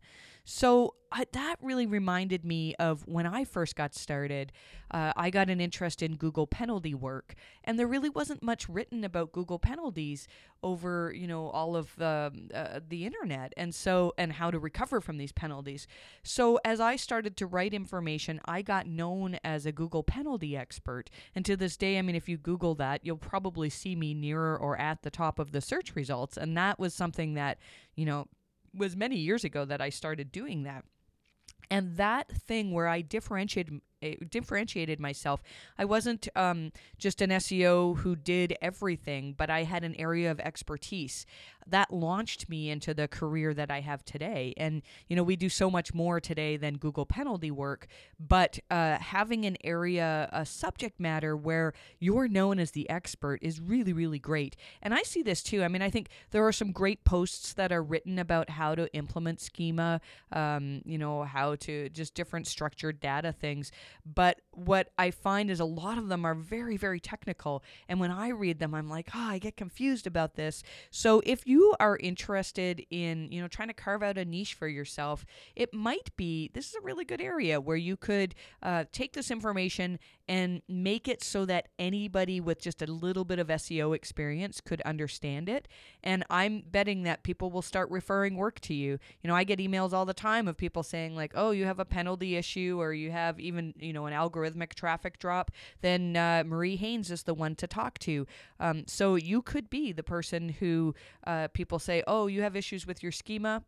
So 0.50 0.96
uh, 1.12 1.26
that 1.34 1.58
really 1.62 1.86
reminded 1.86 2.46
me 2.46 2.74
of 2.76 3.06
when 3.06 3.26
I 3.26 3.44
first 3.44 3.76
got 3.76 3.94
started. 3.94 4.54
Uh, 4.90 5.12
I 5.18 5.30
got 5.30 5.50
an 5.50 5.60
interest 5.60 6.02
in 6.02 6.16
Google 6.16 6.48
penalty 6.48 6.94
work, 6.94 7.36
and 7.66 7.78
there 7.78 7.86
really 7.86 8.08
wasn't 8.10 8.42
much 8.42 8.70
written 8.70 9.04
about 9.04 9.34
Google 9.34 9.60
penalties 9.60 10.26
over 10.64 11.14
you 11.14 11.28
know 11.28 11.50
all 11.50 11.76
of 11.76 11.94
the 11.98 12.32
uh, 12.56 12.80
the 12.88 13.06
internet, 13.06 13.52
and 13.58 13.76
so 13.76 14.14
and 14.18 14.32
how 14.32 14.50
to 14.50 14.58
recover 14.58 15.02
from 15.02 15.18
these 15.18 15.34
penalties. 15.34 15.86
So 16.24 16.62
as 16.64 16.80
I 16.80 16.96
started 16.96 17.36
to 17.38 17.46
write 17.46 17.74
information, 17.74 18.40
I 18.46 18.62
got 18.62 18.88
known 18.88 19.40
as 19.44 19.66
a 19.66 19.74
Google 19.74 20.04
penalty 20.04 20.56
expert, 20.56 21.10
and 21.36 21.44
to 21.44 21.58
this 21.58 21.76
day, 21.76 22.00
I 22.00 22.02
mean, 22.02 22.16
if 22.16 22.30
you 22.30 22.38
Google 22.38 22.74
that, 22.76 23.06
you'll 23.06 23.18
probably 23.18 23.70
see 23.70 23.98
me 23.98 24.14
nearer 24.14 24.58
or 24.58 24.80
at 24.80 25.02
the 25.02 25.12
top 25.12 25.40
of 25.40 25.52
the 25.52 25.60
search 25.60 25.94
results, 25.94 26.38
and 26.38 26.56
that 26.56 26.80
was 26.80 26.94
something 26.94 27.34
that 27.34 27.58
you 27.96 28.06
know 28.06 28.28
was 28.78 28.96
many 28.96 29.18
years 29.18 29.44
ago 29.44 29.66
that 29.66 29.82
I 29.82 29.90
started 29.90 30.32
doing 30.32 30.64
that. 30.64 30.86
And 31.70 31.98
that 31.98 32.32
thing 32.32 32.72
where 32.72 32.88
I 32.88 33.02
differentiated 33.02 33.82
uh, 34.04 34.10
differentiated 34.30 35.00
myself. 35.00 35.42
I 35.78 35.86
wasn't 35.86 36.28
um, 36.36 36.72
just 36.98 37.22
an 37.22 37.30
SEO 37.32 37.98
who 37.98 38.16
did 38.16 38.56
everything, 38.62 39.34
but 39.38 39.50
I 39.50 39.64
had 39.64 39.84
an 39.84 39.96
area 40.00 40.32
of 40.32 40.40
expertise 40.40 41.26
that 41.70 41.92
launched 41.92 42.48
me 42.50 42.70
into 42.70 42.94
the 42.94 43.08
career 43.08 43.54
that 43.54 43.70
I 43.70 43.82
have 43.82 44.06
today. 44.06 44.54
And 44.58 44.82
you 45.08 45.16
know, 45.16 45.24
we 45.24 45.36
do 45.36 45.50
so 45.50 45.70
much 45.70 45.94
more 45.94 46.20
today 46.20 46.58
than 46.58 46.78
Google 46.78 47.06
penalty 47.06 47.52
work, 47.52 47.88
but 48.20 48.60
uh, 48.72 48.98
having 48.98 49.46
an 49.46 49.58
area, 49.64 50.30
a 50.32 50.46
subject 50.46 51.00
matter 51.00 51.36
where 51.36 51.74
you're 52.00 52.28
known 52.28 52.60
as 52.60 52.72
the 52.72 52.90
expert 52.90 53.40
is 53.42 53.60
really, 53.60 53.94
really 53.94 54.20
great. 54.20 54.56
And 54.82 54.94
I 54.94 55.04
see 55.04 55.22
this 55.22 55.44
too. 55.44 55.64
I 55.64 55.68
mean, 55.68 55.82
I 55.82 55.90
think 55.90 56.08
there 56.32 56.46
are 56.46 56.54
some 56.54 56.72
great 56.72 57.04
posts 57.04 57.54
that 57.54 57.72
are 57.72 57.84
written 57.84 58.20
about 58.20 58.50
how 58.50 58.76
to 58.76 58.94
implement 58.94 59.42
schema. 59.42 60.00
Um, 60.32 60.82
you 60.86 60.98
know, 60.98 61.24
how 61.24 61.56
to 61.56 61.90
just 61.90 62.14
different 62.14 62.48
structured 62.48 63.00
data 63.00 63.32
things. 63.32 63.72
But 64.06 64.42
what 64.52 64.90
I 64.98 65.12
find 65.12 65.50
is 65.50 65.60
a 65.60 65.66
lot 65.66 65.98
of 65.98 66.08
them 66.08 66.26
are 66.26 66.34
very, 66.34 66.78
very 66.78 67.00
technical. 67.00 67.64
And 67.88 68.00
when 68.00 68.12
I 68.12 68.30
read 68.30 68.60
them, 68.60 68.74
I'm 68.74 68.90
like, 68.90 69.10
oh, 69.14 69.28
I 69.30 69.40
get 69.40 69.58
confused 69.58 70.08
about 70.08 70.36
this. 70.36 70.64
So 70.90 71.22
if 71.26 71.46
you 71.46 71.76
are 71.80 71.98
interested 71.98 72.86
in, 72.90 73.32
you 73.32 73.42
know, 73.42 73.48
trying 73.48 73.68
to 73.68 73.74
carve 73.74 74.04
out 74.04 74.18
a 74.18 74.26
niche 74.26 74.54
for 74.54 74.68
yourself, 74.68 75.26
it 75.56 75.74
might 75.74 76.16
be 76.16 76.50
this 76.54 76.70
is 76.70 76.76
a 76.76 76.82
really 76.82 77.06
good 77.06 77.22
area 77.22 77.62
where 77.62 77.78
you 77.78 77.98
could 77.98 78.36
uh, 78.64 78.86
take 78.92 79.14
this 79.14 79.30
information 79.30 80.00
and 80.28 80.62
make 80.68 81.08
it 81.08 81.24
so 81.24 81.46
that 81.46 81.70
anybody 81.80 82.42
with 82.42 82.62
just 82.62 82.82
a 82.82 82.86
little 82.86 83.24
bit 83.24 83.40
of 83.40 83.48
SEO 83.48 83.96
experience 83.96 84.60
could 84.60 84.82
understand 84.82 85.48
it. 85.48 85.68
And 86.04 86.24
I'm 86.30 86.64
betting 86.70 87.04
that 87.04 87.24
people 87.24 87.50
will 87.50 87.62
start 87.62 87.90
referring 87.90 88.36
work 88.36 88.60
to 88.62 88.74
you. 88.74 89.00
You 89.22 89.28
know, 89.30 89.36
I 89.36 89.44
get 89.44 89.60
emails 89.60 89.94
all 89.94 90.06
the 90.06 90.14
time 90.14 90.48
of 90.48 90.58
people 90.58 90.84
saying 90.84 91.16
like, 91.16 91.32
"Oh, 91.36 91.52
you 91.52 91.66
have 91.66 91.80
a 91.80 91.86
penalty 91.86 92.36
issue 92.36 92.78
or 92.80 92.94
you 92.94 93.12
have 93.12 93.40
even, 93.40 93.74
you 93.80 93.94
know, 93.94 94.06
an 94.06 94.14
algorithmic 94.14 94.74
traffic 94.74 95.20
drop." 95.20 95.52
Then 95.82 96.16
uh, 96.16 96.44
Marie 96.46 96.76
Haynes 96.76 97.12
is 97.12 97.24
the 97.24 97.34
one 97.34 97.56
to 97.56 97.68
talk 97.68 98.00
to. 98.00 98.26
Um, 98.60 98.84
so 98.88 99.16
you 99.16 99.42
could 99.42 99.70
be 99.70 99.92
the 99.92 100.04
person 100.04 100.50
who 100.50 100.96
uh, 101.26 101.48
people 101.50 101.80
say, 101.80 102.04
"Oh, 102.08 102.28
you 102.28 102.42
have 102.42 102.56
issues 102.56 102.86
with 102.86 103.04
your 103.04 103.12
schema." 103.12 103.64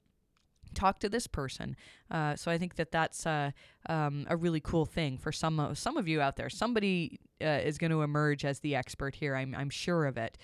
talk 0.73 0.99
to 0.99 1.09
this 1.09 1.27
person. 1.27 1.75
Uh, 2.11 2.35
so 2.35 2.51
I 2.51 2.57
think 2.57 2.75
that 2.75 2.91
that's 2.91 3.25
uh, 3.25 3.51
um, 3.87 4.25
a 4.29 4.37
really 4.37 4.59
cool 4.59 4.85
thing 4.85 5.17
for 5.17 5.31
some 5.31 5.59
of, 5.59 5.77
some 5.77 5.97
of 5.97 6.07
you 6.07 6.21
out 6.21 6.35
there. 6.35 6.49
Somebody 6.49 7.19
uh, 7.41 7.59
is 7.63 7.77
going 7.77 7.91
to 7.91 8.01
emerge 8.01 8.45
as 8.45 8.59
the 8.59 8.75
expert 8.75 9.15
here. 9.15 9.35
I'm 9.35 9.55
I'm 9.55 9.69
sure 9.69 10.05
of 10.05 10.17
it. 10.17 10.37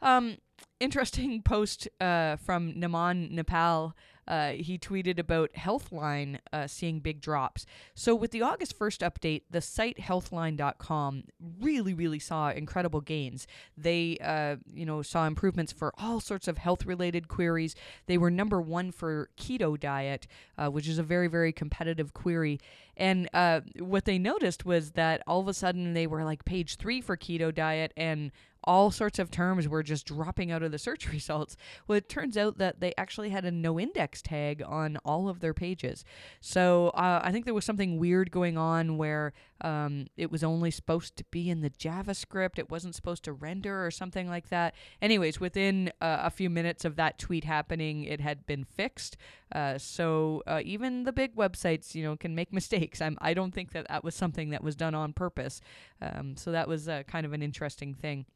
Um, 0.00 0.38
interesting 0.80 1.42
post 1.44 1.88
uh, 2.00 2.36
from 2.36 2.74
Naman 2.74 3.30
Nepal 3.30 3.94
uh, 4.26 4.52
he 4.52 4.78
tweeted 4.78 5.18
about 5.18 5.52
Healthline 5.52 6.38
uh, 6.52 6.66
seeing 6.66 7.00
big 7.00 7.20
drops. 7.20 7.66
So, 7.94 8.14
with 8.14 8.30
the 8.30 8.42
August 8.42 8.78
1st 8.78 8.98
update, 8.98 9.42
the 9.50 9.60
site 9.60 9.98
healthline.com 9.98 11.24
really, 11.60 11.94
really 11.94 12.18
saw 12.18 12.50
incredible 12.50 13.00
gains. 13.00 13.46
They, 13.76 14.18
uh, 14.22 14.56
you 14.72 14.86
know, 14.86 15.02
saw 15.02 15.26
improvements 15.26 15.72
for 15.72 15.92
all 15.98 16.20
sorts 16.20 16.48
of 16.48 16.58
health 16.58 16.86
related 16.86 17.28
queries. 17.28 17.74
They 18.06 18.18
were 18.18 18.30
number 18.30 18.60
one 18.60 18.92
for 18.92 19.28
keto 19.38 19.78
diet, 19.78 20.26
uh, 20.56 20.68
which 20.68 20.88
is 20.88 20.98
a 20.98 21.02
very, 21.02 21.28
very 21.28 21.52
competitive 21.52 22.14
query. 22.14 22.60
And 22.96 23.28
uh, 23.32 23.62
what 23.78 24.04
they 24.04 24.18
noticed 24.18 24.64
was 24.64 24.92
that 24.92 25.22
all 25.26 25.40
of 25.40 25.48
a 25.48 25.54
sudden 25.54 25.94
they 25.94 26.06
were 26.06 26.24
like 26.24 26.44
page 26.44 26.76
three 26.76 27.00
for 27.00 27.16
keto 27.16 27.54
diet 27.54 27.92
and 27.96 28.30
all 28.64 28.90
sorts 28.90 29.18
of 29.18 29.30
terms 29.30 29.68
were 29.68 29.82
just 29.82 30.06
dropping 30.06 30.50
out 30.50 30.62
of 30.62 30.72
the 30.72 30.78
search 30.78 31.08
results. 31.12 31.56
Well, 31.86 31.98
it 31.98 32.08
turns 32.08 32.36
out 32.36 32.58
that 32.58 32.80
they 32.80 32.94
actually 32.96 33.30
had 33.30 33.44
a 33.44 33.50
no 33.50 33.78
index 33.78 34.22
tag 34.22 34.62
on 34.66 34.98
all 35.04 35.28
of 35.28 35.40
their 35.40 35.54
pages. 35.54 36.04
So 36.40 36.88
uh, 36.88 37.20
I 37.22 37.32
think 37.32 37.44
there 37.44 37.54
was 37.54 37.64
something 37.64 37.98
weird 37.98 38.30
going 38.30 38.56
on 38.56 38.96
where 38.96 39.32
um, 39.62 40.06
it 40.16 40.30
was 40.30 40.42
only 40.42 40.70
supposed 40.70 41.16
to 41.16 41.24
be 41.30 41.48
in 41.48 41.60
the 41.60 41.70
JavaScript. 41.70 42.58
It 42.58 42.70
wasn't 42.70 42.94
supposed 42.94 43.24
to 43.24 43.32
render 43.32 43.84
or 43.84 43.90
something 43.90 44.28
like 44.28 44.48
that. 44.48 44.74
Anyways, 45.00 45.40
within 45.40 45.92
uh, 46.00 46.18
a 46.22 46.30
few 46.30 46.50
minutes 46.50 46.84
of 46.84 46.96
that 46.96 47.18
tweet 47.18 47.44
happening, 47.44 48.04
it 48.04 48.20
had 48.20 48.44
been 48.46 48.64
fixed. 48.64 49.16
Uh, 49.52 49.78
so 49.78 50.42
uh, 50.46 50.60
even 50.64 51.04
the 51.04 51.12
big 51.12 51.36
websites, 51.36 51.94
you 51.94 52.02
know, 52.02 52.16
can 52.16 52.34
make 52.34 52.52
mistakes. 52.52 53.00
I'm, 53.00 53.16
I 53.20 53.34
don't 53.34 53.54
think 53.54 53.72
that 53.72 53.86
that 53.88 54.04
was 54.04 54.14
something 54.14 54.50
that 54.50 54.64
was 54.64 54.74
done 54.74 54.94
on 54.94 55.12
purpose. 55.12 55.60
Um, 56.00 56.36
so 56.36 56.50
that 56.52 56.68
was 56.68 56.88
uh, 56.88 57.04
kind 57.06 57.24
of 57.24 57.32
an 57.32 57.42
interesting 57.42 57.94
thing. 57.94 58.26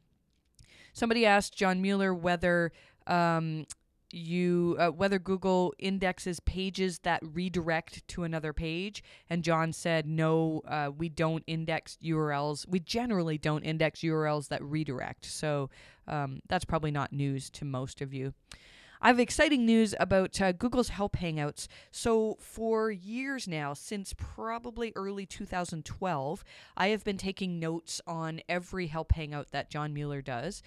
Somebody 0.97 1.27
asked 1.27 1.55
John 1.55 1.83
Mueller 1.83 2.15
whether 2.15 2.73
um, 3.07 3.67
you 4.11 4.77
uh, 4.79 4.89
whether 4.89 5.19
Google 5.19 5.75
indexes 5.79 6.41
pages 6.41 7.01
that 7.01 7.21
redirect 7.23 8.09
to 8.09 8.23
another 8.23 8.55
page, 8.55 9.05
and 9.29 9.45
John 9.45 9.75
said 9.75 10.07
no, 10.07 10.63
uh, 10.67 10.91
we 10.97 11.11
don't 11.11 11.45
index 11.47 11.99
URLs. 12.03 12.67
We 12.67 12.81
generally 12.81 13.37
don't 13.37 13.63
index 13.63 14.01
URLs 14.01 14.49
that 14.49 14.63
redirect. 14.63 15.27
So 15.27 15.69
um, 16.09 16.41
that's 16.49 16.65
probably 16.65 16.93
not 16.93 17.13
news 17.13 17.51
to 17.51 17.67
most 17.67 18.01
of 18.01 18.15
you. 18.15 18.33
I 19.01 19.09
have 19.09 19.21
exciting 19.21 19.67
news 19.67 19.95
about 20.01 20.41
uh, 20.41 20.53
Google's 20.53 20.89
Help 20.89 21.17
Hangouts. 21.17 21.69
So, 21.91 22.37
for 22.41 22.91
years 22.91 23.47
now, 23.47 23.75
since 23.75 24.15
probably 24.17 24.93
early 24.97 25.27
2012, 25.27 26.45
I 26.77 26.89
have 26.89 27.05
been 27.05 27.19
taking 27.19 27.61
notes 27.61 28.01
on 28.07 28.41
every 28.49 28.87
Help 28.87 29.13
Hangout 29.13 29.51
that 29.51 29.71
John 29.71 29.93
Mueller 29.93 30.23
does. 30.23 30.63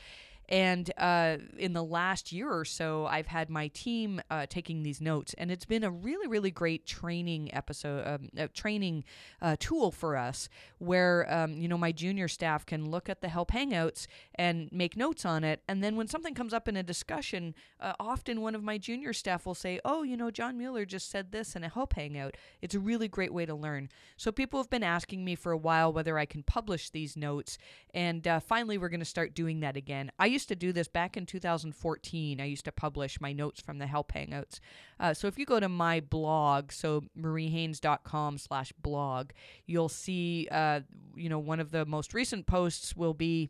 And 0.50 0.92
uh, 0.98 1.38
in 1.60 1.74
the 1.74 1.84
last 1.84 2.32
year 2.32 2.52
or 2.52 2.66
so, 2.66 3.06
I've 3.06 3.28
had 3.28 3.52
my 3.52 3.68
team 3.68 4.20
uh, 4.32 4.48
taking 4.50 4.82
these 4.82 5.00
notes, 5.00 5.36
and 5.38 5.52
it's 5.52 5.64
been 5.64 5.84
a 5.84 5.92
really, 5.92 6.28
really 6.28 6.50
great 6.50 6.88
training 6.88 7.54
episode, 7.54 8.08
um, 8.08 8.30
uh, 8.38 8.48
training 8.52 9.04
uh, 9.44 9.58
tool 9.60 9.92
for 9.92 10.18
us, 10.18 10.50
where 10.80 11.32
um, 11.32 11.54
you 11.54 11.68
know 11.68 11.78
my 11.78 11.92
junior 11.92 12.28
staff 12.28 12.66
can 12.66 12.90
look 12.90 13.10
at 13.10 13.22
the 13.22 13.30
Help 13.30 13.52
Hangouts 13.52 14.08
and 14.34 14.72
make 14.72 14.98
notes 14.98 15.24
on 15.24 15.44
it, 15.44 15.62
and 15.68 15.84
then 15.84 15.96
when 15.96 16.08
something 16.08 16.34
comes 16.34 16.52
up 16.52 16.68
in 16.68 16.76
a 16.76 16.82
discussion, 16.82 17.54
uh, 17.80 17.94
often 18.00 18.42
one 18.42 18.56
of 18.56 18.64
my 18.64 18.80
junior 18.80 19.14
staff 19.14 19.46
will 19.46 19.54
say, 19.54 19.80
"Oh, 19.86 20.02
you 20.02 20.18
know, 20.18 20.32
John 20.32 20.58
Mueller 20.58 20.84
just 20.84 21.12
said 21.12 21.32
this 21.32 21.56
in 21.56 21.64
a 21.64 21.70
Help 21.70 21.94
Hangout." 21.94 22.36
It's 22.60 22.74
a 22.74 22.80
really 22.80 23.08
great 23.08 23.32
way 23.32 23.46
to 23.46 23.54
learn. 23.54 23.90
So 24.18 24.32
people 24.32 24.60
have 24.60 24.70
been 24.72 24.82
asking 24.82 25.24
me 25.24 25.36
for 25.36 25.52
a 25.52 25.58
while 25.58 25.94
whether 25.94 26.18
I 26.18 26.26
can 26.26 26.42
publish 26.42 26.90
these 26.90 27.16
notes, 27.16 27.60
and 27.94 28.28
finally 28.48 28.80
we're 28.80 28.90
going 28.90 29.00
to 29.00 29.06
start 29.06 29.36
doing 29.36 29.60
that 29.60 29.78
again. 29.78 30.12
I 30.18 30.39
used 30.40 30.48
to 30.48 30.56
do 30.56 30.72
this 30.72 30.88
back 30.88 31.18
in 31.18 31.26
2014. 31.26 32.40
I 32.40 32.46
used 32.46 32.64
to 32.64 32.72
publish 32.72 33.20
my 33.20 33.34
notes 33.34 33.60
from 33.60 33.78
the 33.78 33.88
Help 33.88 34.14
Hangouts. 34.14 34.62
Uh, 34.98 35.14
so 35.14 35.28
if 35.28 35.38
you 35.38 35.46
go 35.46 35.60
to 35.60 35.68
my 35.68 36.00
blog, 36.00 36.72
so 36.72 37.04
mariehaynes.com 37.20 38.38
slash 38.38 38.72
blog, 38.82 39.32
you'll 39.66 39.90
see, 39.90 40.48
uh, 40.50 40.80
you 41.14 41.28
know, 41.28 41.40
one 41.40 41.60
of 41.60 41.72
the 41.72 41.86
most 41.86 42.14
recent 42.14 42.48
posts 42.48 42.96
will 42.96 43.14
be 43.14 43.50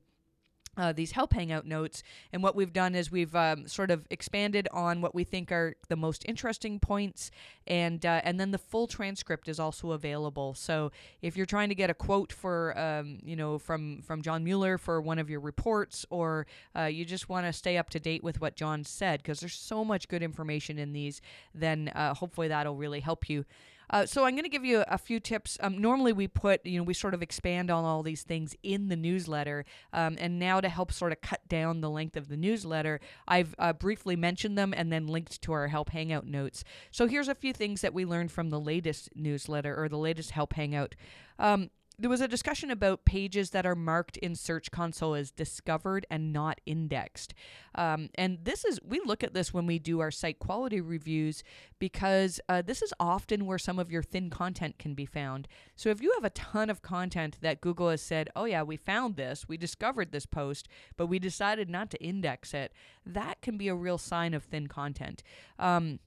uh, 0.80 0.94
these 0.94 1.12
help 1.12 1.34
hangout 1.34 1.66
notes. 1.66 2.02
And 2.32 2.42
what 2.42 2.56
we've 2.56 2.72
done 2.72 2.96
is 2.96 3.12
we've 3.12 3.36
um, 3.36 3.68
sort 3.68 3.92
of 3.92 4.08
expanded 4.10 4.68
on 4.72 5.02
what 5.02 5.14
we 5.14 5.24
think 5.24 5.52
are 5.52 5.76
the 5.90 5.98
most 5.98 6.24
interesting 6.26 6.80
points. 6.80 7.32
And 7.68 8.06
uh, 8.06 8.22
and 8.24 8.40
then 8.40 8.52
the 8.52 8.58
full 8.58 8.88
transcript 8.88 9.48
is 9.50 9.60
also 9.60 9.92
available. 9.92 10.54
So 10.54 10.92
if 11.22 11.36
you're 11.36 11.46
trying 11.46 11.70
to 11.70 11.76
get 11.76 11.90
a 11.90 11.94
quote 11.94 12.32
for 12.32 12.78
um, 12.80 13.20
you 13.24 13.36
know 13.36 13.60
from 13.60 14.02
from 14.02 14.22
John 14.22 14.44
Mueller 14.44 14.78
for 14.78 15.02
one 15.02 15.20
of 15.20 15.30
your 15.30 15.42
reports 15.42 16.06
or 16.10 16.48
uh, 16.76 16.84
you 16.84 17.04
just 17.06 17.30
want 17.30 17.46
to 17.46 17.54
stay 17.54 17.78
up 17.78 17.90
to 17.92 18.00
date 18.00 18.24
with 18.24 18.40
what 18.40 18.56
John 18.56 18.84
said 18.84 19.22
because 19.22 19.40
there's 19.42 19.54
so 19.54 19.84
much 19.84 20.08
good 20.08 20.24
information 20.24 20.80
in 20.80 20.94
these 20.94 21.22
then 21.54 21.90
uh, 21.90 22.14
hopefully 22.14 22.48
that'll 22.48 22.76
really 22.76 23.02
help 23.02 23.30
you 23.30 23.46
uh, 23.90 24.06
so 24.06 24.26
I'm 24.26 24.34
going 24.34 24.44
to 24.44 24.50
give 24.50 24.66
you 24.66 24.84
a, 24.88 24.98
few 24.98 25.20
tips. 25.20 25.58
Um, 25.62 25.78
normally 25.80 26.14
we 26.14 26.28
put, 26.28 26.66
you 26.66 26.78
know, 26.78 26.84
we 26.84 26.94
sort 26.94 27.14
of 27.14 27.22
expand 27.22 27.72
on 27.72 27.86
all 27.86 28.04
these 28.04 28.24
things 28.24 28.56
in 28.64 28.90
the 28.90 28.96
newsletter, 28.96 29.66
um, 29.94 30.18
and 30.20 30.38
now 30.38 30.62
to 30.62 30.70
help 30.70 30.92
sort 30.92 31.12
of 31.12 31.22
cut 31.22 31.48
down 31.48 31.82
the 31.82 31.90
length 31.90 32.18
of 32.18 32.28
the 32.28 32.38
newsletter, 32.38 33.00
I've 33.28 33.56
uh, 33.58 33.74
briefly 33.74 34.16
mentioned 34.16 34.58
them 34.58 34.74
and 34.76 34.92
then 34.92 35.08
linked 35.08 35.42
to 35.44 35.54
our 35.54 35.68
Help 35.68 35.90
Hangout 35.90 36.26
notes. 36.26 36.64
So 36.92 37.08
here's 37.08 37.28
a 37.28 37.36
few 37.36 37.54
things 37.54 37.82
that 37.82 37.94
we 37.94 38.06
learned 38.06 38.32
from 38.32 38.50
the 38.50 38.60
latest 38.60 39.10
newsletter 39.16 39.76
or 39.82 39.90
the 39.90 39.98
latest 39.98 40.32
Help 40.32 40.54
Hangout. 40.54 40.96
Um, 41.40 41.70
there 42.00 42.10
was 42.10 42.22
a 42.22 42.28
discussion 42.28 42.72
about 42.72 43.04
pages 43.04 43.50
that 43.50 43.66
are 43.66 43.76
marked 43.76 44.16
in 44.18 44.34
Search 44.34 44.72
Console 44.72 45.16
as 45.16 45.32
discovered 45.32 46.08
and 46.10 46.32
not 46.32 46.62
indexed. 46.66 47.34
Um, 47.76 48.10
and 48.16 48.40
this 48.44 48.64
is, 48.64 48.80
we 48.82 49.02
look 49.06 49.22
at 49.22 49.34
this 49.34 49.54
when 49.54 49.66
we 49.66 49.80
do 49.80 50.00
our 50.00 50.10
site 50.10 50.40
quality 50.40 50.80
reviews 50.80 51.44
because 51.78 52.40
uh, 52.48 52.62
this 52.62 52.82
is 52.82 52.94
often 53.02 53.46
where 53.46 53.58
some 53.58 53.80
of 53.80 53.92
your 53.92 54.02
thin 54.02 54.30
content 54.30 54.80
can 54.80 54.94
be 54.94 55.06
found. 55.06 55.50
So 55.76 55.90
if 55.90 56.02
you 56.02 56.14
have 56.16 56.24
a 56.24 56.30
ton 56.30 56.70
of 56.70 56.82
content 56.82 57.38
that 57.42 57.60
Google 57.60 57.90
has 57.90 58.02
said, 58.02 58.30
oh, 58.34 58.46
yeah, 58.46 58.64
we 58.64 58.78
found 58.78 59.18
this, 59.18 59.50
we 59.50 59.58
discovered 59.58 60.14
this 60.14 60.26
post, 60.26 60.70
but 60.96 61.08
we 61.08 61.20
decided 61.20 61.70
not 61.70 61.90
to 61.92 62.02
index 62.02 62.54
it, 62.54 62.72
that 63.06 63.42
can 63.42 63.58
be 63.58 63.68
a 63.68 63.76
real 63.76 63.98
sign 63.98 64.34
of 64.34 64.46
thin 64.46 64.68
content. 64.68 65.22
Um, 65.58 66.00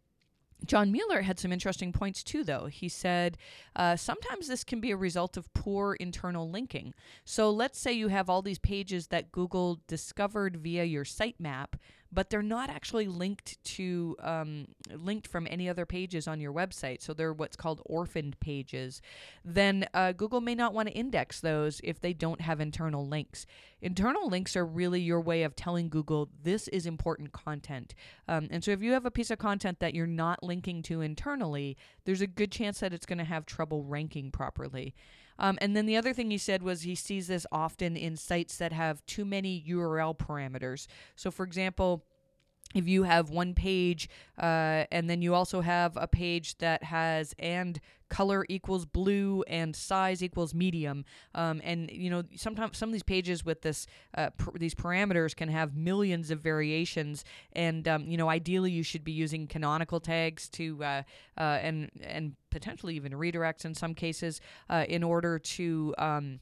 John 0.67 0.93
Mueller 0.93 1.23
had 1.23 1.39
some 1.39 1.53
interesting 1.53 1.93
points 1.93 2.23
too, 2.23 2.45
though. 2.45 2.67
He 2.67 2.89
said 2.89 3.37
uh, 3.77 3.97
sometimes 3.97 4.49
this 4.49 4.65
can 4.65 4.81
be 4.81 4.91
a 4.91 4.97
result 4.97 5.37
of 5.37 5.53
poor 5.55 5.95
internal 5.95 6.49
linking. 6.49 6.95
So 7.25 7.51
let's 7.51 7.79
say 7.79 7.93
you 7.93 8.09
have 8.09 8.31
all 8.31 8.43
these 8.43 8.59
pages 8.59 9.09
that 9.09 9.33
Google 9.33 9.81
discovered 9.87 10.57
via 10.57 10.85
your 10.85 11.05
sitemap, 11.05 11.75
but 12.13 12.29
they're 12.29 12.43
not 12.43 12.69
actually 12.69 13.07
linked 13.09 13.63
to 13.65 14.17
um, 14.21 14.69
linked 14.95 15.27
from 15.27 15.47
any 15.51 15.69
other 15.69 15.87
pages 15.87 16.29
on 16.29 16.41
your 16.41 16.53
website. 16.53 17.01
So 17.01 17.15
they're 17.15 17.33
what's 17.33 17.57
called 17.57 17.81
orphaned 17.87 18.39
pages. 18.39 19.01
Then 19.45 19.87
uh, 19.95 20.13
Google 20.13 20.41
may 20.41 20.55
not 20.55 20.75
want 20.75 20.89
to 20.89 20.95
index 20.95 21.41
those 21.41 21.81
if 21.83 22.01
they 22.01 22.13
don't 22.13 22.41
have 22.41 22.61
internal 22.61 23.07
links. 23.07 23.47
Internal 23.81 24.29
links 24.29 24.55
are 24.57 24.65
really 24.65 25.01
your 25.01 25.21
way 25.21 25.43
of 25.43 25.57
telling 25.57 25.89
Google 25.89 26.29
this 26.43 26.69
is 26.69 26.87
important 26.87 27.33
content. 27.33 27.95
Um, 28.29 28.49
and 28.51 28.63
so 28.63 28.71
if 28.71 28.83
you 28.83 28.93
have 28.93 29.07
a 29.07 29.11
piece 29.11 29.31
of 29.31 29.39
content 29.39 29.81
that 29.81 29.95
you're 29.95 30.07
not 30.07 30.43
linking 30.43 30.83
to 30.83 31.01
internally, 31.01 31.77
there's 32.05 32.21
a 32.21 32.27
good 32.27 32.53
chance 32.53 32.81
that 32.81 32.93
it's 32.93 33.07
going 33.07 33.19
to 33.19 33.25
have 33.25 33.47
trouble 33.47 33.83
ranking 33.85 34.31
properly. 34.31 34.95
Um, 35.39 35.59
and 35.61 35.77
then 35.77 35.87
the 35.87 35.97
other 35.97 36.13
thing 36.13 36.31
he 36.31 36.39
said 36.39 36.63
was 36.63 36.83
he 36.83 36.95
sees 36.95 37.27
this 37.27 37.47
often 37.51 37.97
in 37.97 38.17
sites 38.17 38.57
that 38.59 38.73
have 38.73 39.05
too 39.07 39.25
many 39.25 39.65
URL 39.69 40.17
parameters. 40.17 40.87
So, 41.17 41.31
for 41.31 41.45
example, 41.45 42.05
if 42.75 42.89
you 42.89 43.03
have 43.03 43.31
one 43.31 43.55
page 43.55 44.09
uh, 44.39 44.85
and 44.91 45.09
then 45.09 45.23
you 45.23 45.35
also 45.35 45.61
have 45.61 45.97
a 45.97 46.07
page 46.07 46.59
that 46.59 46.85
has 46.85 47.35
and 47.39 47.81
color 48.13 48.45
equals 48.51 48.85
blue 48.85 49.43
and 49.49 49.75
size 49.75 50.23
equals 50.23 50.53
medium 50.53 51.03
um, 51.35 51.63
and 51.65 51.91
you 51.91 52.11
know 52.11 52.23
sometimes 52.37 52.77
some 52.77 52.91
of 52.91 52.93
these 52.93 53.03
pages 53.03 53.43
with 53.43 53.63
this 53.63 53.87
uh, 54.19 54.29
pr- 54.37 54.59
these 54.59 54.75
parameters 54.75 55.35
can 55.35 55.49
have 55.49 55.75
millions 55.75 56.31
of 56.31 56.39
variations 56.39 57.25
and 57.55 57.89
um, 57.89 58.05
you 58.07 58.19
know 58.19 58.29
ideally 58.29 58.71
you 58.71 58.83
should 58.83 59.03
be 59.03 59.13
using 59.13 59.47
canonical 59.47 59.99
tags 59.99 60.51
to 60.51 60.85
uh, 60.85 61.03
uh, 61.39 61.59
and 61.63 61.91
and 62.03 62.37
potentially 62.51 62.95
even 62.97 63.13
redirects 63.13 63.65
in 63.65 63.75
some 63.75 63.95
cases 63.95 64.43
uh, 64.69 64.85
in 64.89 65.03
order 65.03 65.39
to 65.39 65.95
um, 65.97 66.39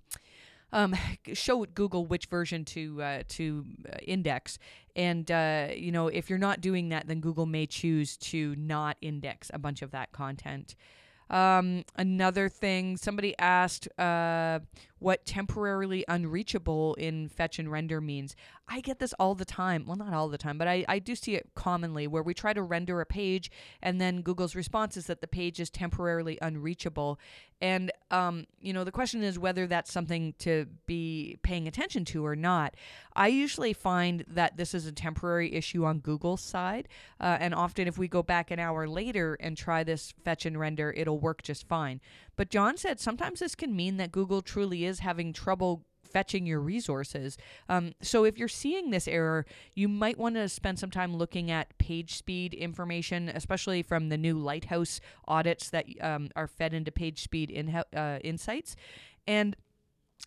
um, 0.73 0.95
show 1.33 1.65
Google 1.65 2.07
which 2.07 2.27
version 2.27 2.65
to 2.67 3.03
uh, 3.03 3.23
to 3.29 3.65
uh, 3.89 3.97
index. 4.03 4.59
And 4.97 5.31
uh, 5.31 5.69
you 5.75 5.93
know, 5.93 6.09
if 6.09 6.29
you're 6.29 6.39
not 6.39 6.61
doing 6.61 6.89
that, 6.89 7.07
then 7.07 7.21
Google 7.21 7.47
may 7.47 7.67
choose 7.67 8.17
to 8.19 8.55
not 8.57 8.97
index 9.01 9.51
a 9.55 9.59
bunch 9.59 9.83
of 9.83 9.93
that 9.93 10.13
content. 10.13 10.75
Um, 11.31 11.85
another 11.97 12.49
thing, 12.49 12.97
somebody 12.97 13.39
asked 13.39 13.89
uh, 13.99 14.59
what 14.99 15.25
temporarily 15.25 16.05
unreachable 16.09 16.95
in 16.95 17.29
fetch 17.29 17.61
and 17.61 17.71
render 17.71 18.01
means. 18.01 18.35
I 18.69 18.81
get 18.81 18.99
this 18.99 19.15
all 19.19 19.37
the 19.37 19.45
time. 19.45 19.85
Well, 19.87 19.97
not 19.97 20.13
all 20.13 20.29
the 20.29 20.39
time, 20.39 20.59
but 20.59 20.67
I, 20.67 20.85
I 20.89 20.99
do 20.99 21.15
see 21.15 21.37
it 21.37 21.51
commonly 21.55 22.09
where 22.09 22.23
we 22.23 22.35
try 22.35 22.53
to 22.53 22.63
render 22.63 23.01
a 23.01 23.07
page 23.07 23.51
and 23.81 24.01
then 24.01 24.23
Google's 24.23 24.57
response 24.57 24.97
is 24.97 25.07
that 25.07 25.21
the 25.21 25.29
page 25.29 25.61
is 25.61 25.71
temporarily 25.71 26.37
unreachable. 26.43 27.19
And, 27.61 27.90
um, 28.11 28.47
you 28.61 28.73
know, 28.73 28.85
the 28.85 28.93
question 28.93 29.23
is 29.23 29.39
whether 29.39 29.67
that's 29.67 29.93
something 29.93 30.35
to 30.41 30.67
be 30.87 31.39
paying 31.43 31.69
attention 31.69 32.05
to 32.07 32.27
or 32.27 32.35
not. 32.35 32.75
I 33.15 33.29
usually 33.29 33.73
find 33.73 34.25
that 34.29 34.57
this 34.57 34.75
is 34.75 34.87
a 34.87 34.93
temporary 34.93 35.55
issue 35.55 35.85
on 35.85 36.01
Google's 36.01 36.43
side. 36.43 36.89
Uh, 37.21 37.37
and 37.41 37.55
often, 37.55 37.87
if 37.87 37.99
we 37.99 38.09
go 38.09 38.23
back 38.23 38.51
an 38.51 38.59
hour 38.59 38.89
later 38.89 39.37
and 39.41 39.57
try 39.57 39.85
this 39.85 40.13
fetch 40.25 40.47
and 40.47 40.59
render, 40.59 40.93
it'll 40.97 41.19
work 41.19 41.43
just 41.43 41.69
fine. 41.69 42.01
But 42.37 42.51
John 42.51 42.77
said 42.77 43.01
sometimes 43.01 43.41
this 43.41 43.55
can 43.55 43.75
mean 43.77 43.97
that 43.99 44.13
Google 44.13 44.43
truly 44.43 44.85
is 44.85 45.01
having 45.01 45.33
trouble 45.33 45.85
fetching 46.11 46.47
your 46.47 46.61
resources. 46.61 47.37
Um, 47.69 47.93
so 48.01 48.25
if 48.25 48.39
you're 48.39 48.49
seeing 48.49 48.91
this 48.91 49.09
error, 49.09 49.47
you 49.75 49.89
might 49.89 50.19
want 50.19 50.35
to 50.37 50.49
spend 50.49 50.79
some 50.79 50.91
time 50.91 51.17
looking 51.17 51.51
at 51.51 51.77
page 51.79 52.17
speed 52.17 52.55
information, 52.55 53.29
especially 53.29 53.83
from 53.83 54.09
the 54.09 54.19
new 54.19 54.39
Lighthouse 54.39 55.01
audits 55.27 55.71
that 55.71 55.87
um, 56.01 56.31
are 56.37 56.47
fed 56.47 56.75
into 56.75 56.93
page 56.93 57.23
speed 57.23 57.51
in, 57.51 57.75
uh, 57.75 58.19
insights. 58.23 58.77
And 59.27 59.57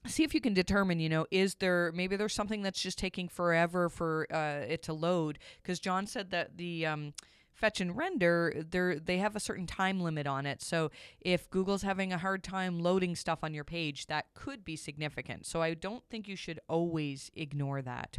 see 0.07 0.23
if 0.23 0.33
you 0.33 0.41
can 0.41 0.53
determine 0.53 0.99
you 0.99 1.07
know 1.07 1.25
is 1.31 1.55
there 1.55 1.91
maybe 1.93 2.15
there's 2.15 2.33
something 2.33 2.61
that's 2.61 2.81
just 2.81 2.97
taking 2.97 3.29
forever 3.29 3.89
for 3.89 4.27
uh, 4.33 4.65
it 4.67 4.81
to 4.81 4.91
load 4.91 5.37
because 5.61 5.79
john 5.79 6.05
said 6.07 6.31
that 6.31 6.57
the 6.57 6.85
um, 6.85 7.13
fetch 7.53 7.81
and 7.81 7.95
render, 7.95 8.53
they 8.69 8.99
they 9.03 9.17
have 9.17 9.35
a 9.35 9.39
certain 9.39 9.67
time 9.67 9.99
limit 9.99 10.27
on 10.27 10.45
it. 10.45 10.61
So 10.61 10.91
if 11.21 11.49
Google's 11.49 11.83
having 11.83 12.11
a 12.11 12.17
hard 12.17 12.43
time 12.43 12.79
loading 12.79 13.15
stuff 13.15 13.39
on 13.43 13.53
your 13.53 13.63
page, 13.63 14.07
that 14.07 14.33
could 14.33 14.65
be 14.65 14.75
significant. 14.75 15.45
So 15.45 15.61
I 15.61 15.73
don't 15.73 16.03
think 16.09 16.27
you 16.27 16.35
should 16.35 16.59
always 16.67 17.31
ignore 17.35 17.81
that. 17.81 18.17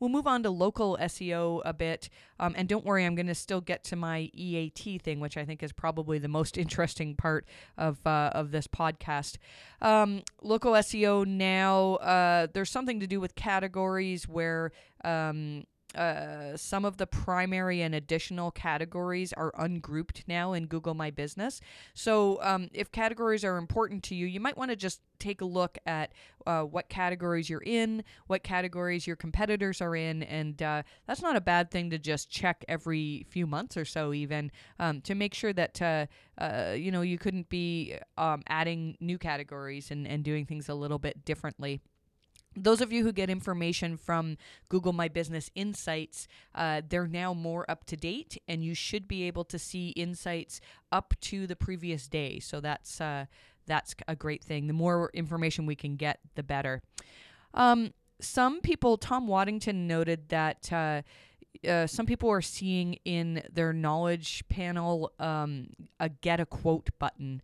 We'll 0.00 0.10
move 0.10 0.26
on 0.26 0.44
to 0.44 0.50
local 0.50 0.96
SEO 1.00 1.60
a 1.64 1.72
bit. 1.72 2.08
Um, 2.38 2.54
and 2.56 2.68
don't 2.68 2.84
worry, 2.84 3.04
I'm 3.04 3.14
going 3.14 3.26
to 3.26 3.34
still 3.34 3.60
get 3.60 3.82
to 3.84 3.96
my 3.96 4.30
EAT 4.32 5.02
thing, 5.02 5.18
which 5.18 5.36
I 5.36 5.44
think 5.44 5.62
is 5.62 5.72
probably 5.72 6.18
the 6.18 6.28
most 6.28 6.56
interesting 6.58 7.16
part 7.16 7.46
of, 7.76 8.06
uh, 8.06 8.30
of 8.32 8.50
this 8.50 8.68
podcast. 8.68 9.38
Um, 9.82 10.22
local 10.42 10.72
SEO 10.72 11.26
now, 11.26 11.96
uh, 11.96 12.46
there's 12.52 12.70
something 12.70 13.00
to 13.00 13.06
do 13.06 13.20
with 13.20 13.34
categories 13.34 14.28
where. 14.28 14.72
Um, 15.04 15.64
uh, 15.98 16.56
some 16.56 16.84
of 16.84 16.96
the 16.96 17.08
primary 17.08 17.82
and 17.82 17.92
additional 17.92 18.52
categories 18.52 19.32
are 19.32 19.52
ungrouped 19.58 20.22
now 20.28 20.52
in 20.52 20.66
Google 20.66 20.94
My 20.94 21.10
Business. 21.10 21.60
So, 21.92 22.38
um, 22.40 22.68
if 22.72 22.92
categories 22.92 23.44
are 23.44 23.56
important 23.56 24.04
to 24.04 24.14
you, 24.14 24.26
you 24.26 24.38
might 24.38 24.56
want 24.56 24.70
to 24.70 24.76
just 24.76 25.00
take 25.18 25.40
a 25.40 25.44
look 25.44 25.76
at 25.86 26.12
uh, 26.46 26.62
what 26.62 26.88
categories 26.88 27.50
you're 27.50 27.64
in, 27.66 28.04
what 28.28 28.44
categories 28.44 29.08
your 29.08 29.16
competitors 29.16 29.80
are 29.80 29.96
in, 29.96 30.22
and 30.22 30.62
uh, 30.62 30.84
that's 31.08 31.20
not 31.20 31.34
a 31.34 31.40
bad 31.40 31.72
thing 31.72 31.90
to 31.90 31.98
just 31.98 32.30
check 32.30 32.64
every 32.68 33.26
few 33.28 33.44
months 33.44 33.76
or 33.76 33.84
so, 33.84 34.12
even 34.12 34.52
um, 34.78 35.00
to 35.00 35.16
make 35.16 35.34
sure 35.34 35.52
that 35.52 35.82
uh, 35.82 36.06
uh 36.40 36.74
you 36.76 36.92
know 36.92 37.02
you 37.02 37.18
couldn't 37.18 37.48
be 37.48 37.96
um, 38.16 38.40
adding 38.46 38.96
new 39.00 39.18
categories 39.18 39.90
and, 39.90 40.06
and 40.06 40.22
doing 40.22 40.46
things 40.46 40.68
a 40.68 40.74
little 40.74 41.00
bit 41.00 41.24
differently 41.24 41.80
those 42.56 42.80
of 42.80 42.92
you 42.92 43.04
who 43.04 43.12
get 43.12 43.30
information 43.30 43.96
from 43.96 44.36
Google 44.68 44.92
My 44.92 45.08
Business 45.08 45.50
Insights, 45.54 46.26
uh, 46.54 46.82
they're 46.88 47.06
now 47.06 47.34
more 47.34 47.68
up 47.70 47.84
to 47.86 47.96
date, 47.96 48.40
and 48.48 48.64
you 48.64 48.74
should 48.74 49.06
be 49.06 49.24
able 49.24 49.44
to 49.44 49.58
see 49.58 49.90
insights 49.90 50.60
up 50.90 51.14
to 51.22 51.46
the 51.46 51.56
previous 51.56 52.08
day. 52.08 52.40
So 52.40 52.60
that's 52.60 53.00
uh, 53.00 53.26
that's 53.66 53.94
a 54.06 54.16
great 54.16 54.42
thing. 54.42 54.66
The 54.66 54.72
more 54.72 55.10
information 55.14 55.66
we 55.66 55.76
can 55.76 55.96
get, 55.96 56.20
the 56.34 56.42
better. 56.42 56.82
Um, 57.54 57.92
some 58.20 58.60
people, 58.60 58.96
Tom 58.96 59.26
Waddington 59.26 59.86
noted 59.86 60.28
that. 60.28 60.72
Uh, 60.72 61.02
uh, 61.66 61.86
some 61.88 62.06
people 62.06 62.30
are 62.30 62.42
seeing 62.42 62.98
in 63.04 63.42
their 63.52 63.72
knowledge 63.72 64.44
panel 64.48 65.10
um, 65.18 65.66
a 65.98 66.08
get 66.08 66.38
a 66.38 66.46
quote 66.46 66.90
button 67.00 67.42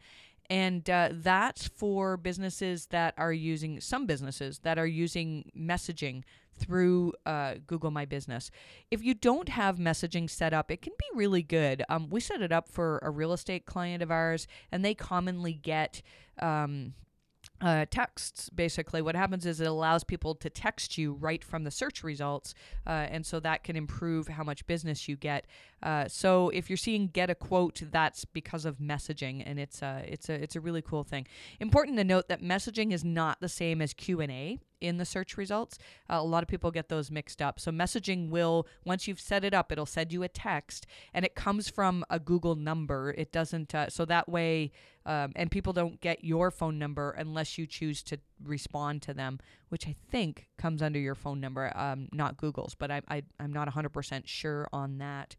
and 0.55 0.89
uh, 0.89 1.09
that's 1.11 1.67
for 1.67 2.17
businesses 2.17 2.87
that 2.87 3.13
are 3.19 3.33
using 3.33 3.81
some 3.81 4.07
businesses 4.07 4.61
that 4.61 4.79
are 4.79 4.87
using 4.87 5.51
messaging 5.59 6.23
through 6.57 7.13
uh, 7.27 7.55
Google 7.67 7.91
My 7.91 8.05
Business. 8.05 8.53
If 8.89 9.03
you 9.03 9.15
don't 9.15 9.49
have 9.49 9.79
messaging 9.79 10.31
set 10.31 10.55
up, 10.55 10.71
it 10.71 10.81
can 10.81 10.93
be 10.97 11.19
really 11.19 11.43
good. 11.43 11.83
Um, 11.89 12.09
we 12.09 12.21
set 12.21 12.41
it 12.41 12.53
up 12.53 12.69
for 12.69 13.01
a 13.03 13.11
real 13.11 13.33
estate 13.33 13.67
client 13.67 14.01
of 14.01 14.13
ours, 14.13 14.47
and 14.71 14.85
they 14.85 14.95
commonly 14.95 15.55
get 15.55 16.03
um, 16.39 16.95
uh, 17.61 17.87
texts 17.91 18.51
basically. 18.51 19.01
What 19.01 19.15
happens 19.15 19.47
is 19.47 19.61
it 19.61 19.67
allows 19.67 20.05
people 20.05 20.35
to 20.37 20.51
text 20.51 20.99
you 20.99 21.13
right 21.15 21.43
from 21.43 21.65
the 21.65 21.71
search 21.71 22.03
results 22.03 22.55
uh, 22.87 22.91
and 22.91 23.25
so 23.25 23.41
that 23.41 23.65
can 23.65 23.77
improve 23.77 24.29
how 24.29 24.43
much 24.43 24.67
business 24.67 25.09
you 25.09 25.17
get. 25.17 25.47
Uh, 25.83 26.09
so 26.09 26.49
if 26.51 26.69
you're 26.69 26.77
seeing 26.77 27.07
get 27.09 27.31
a 27.31 27.35
quote 27.35 27.83
that's 27.91 28.25
because 28.25 28.65
of 28.65 28.79
messaging 28.79 29.43
and 29.47 29.59
it's 29.59 29.83
a, 29.83 30.05
it's 30.07 30.29
a 30.29 30.35
it's 30.35 30.57
a 30.57 30.61
really 30.61 30.83
cool 30.83 31.05
thing. 31.05 31.27
Important 31.61 31.97
to 31.99 32.05
note 32.05 32.29
that 32.29 32.43
messaging 32.43 32.93
is 32.93 33.05
not 33.05 33.41
the 33.41 33.49
same 33.49 33.81
as 33.81 33.95
q&a 33.95 34.59
in 34.87 34.99
the 34.99 35.05
search 35.05 35.37
results. 35.37 35.79
Uh, 36.11 36.15
a 36.15 36.23
lot 36.23 36.43
of 36.43 36.49
people 36.49 36.71
get 36.71 36.89
those 36.89 37.11
mixed 37.11 37.41
up. 37.41 37.59
So 37.59 37.71
messaging 37.71 38.29
will, 38.29 38.67
once 38.85 39.09
you've 39.09 39.21
set 39.21 39.45
it 39.45 39.55
up, 39.55 39.73
it'll 39.73 39.87
send 39.87 40.13
you 40.13 40.23
a 40.23 40.29
text 40.29 40.87
and 41.13 41.25
it 41.25 41.35
comes 41.35 41.69
from 41.69 42.05
a 42.11 42.19
Google 42.19 42.55
number. 42.55 43.15
It 43.17 43.33
doesn't, 43.33 43.75
uh, 43.75 43.89
so 43.89 44.05
that 44.05 44.29
way, 44.29 44.73
um, 45.07 45.33
and 45.37 45.51
people 45.51 45.73
don't 45.73 46.01
get 46.01 46.25
your 46.25 46.51
phone 46.51 46.79
number 46.79 47.11
unless 47.11 47.59
you 47.59 47.67
choose 47.67 48.03
to 48.05 48.19
respond 48.43 49.03
to 49.03 49.15
them, 49.15 49.39
which 49.69 49.87
I 49.87 49.95
think 50.11 50.49
comes 50.57 50.83
under 50.83 50.99
your 50.99 51.15
phone 51.15 51.41
number, 51.41 51.73
um, 51.77 52.09
not 52.13 52.37
Google's, 52.37 52.75
but 52.75 52.91
I, 52.91 53.03
I, 53.09 53.23
I'm 53.39 53.53
not 53.53 53.69
100% 53.69 54.23
sure 54.27 54.69
on 54.73 54.99
that. 54.99 55.37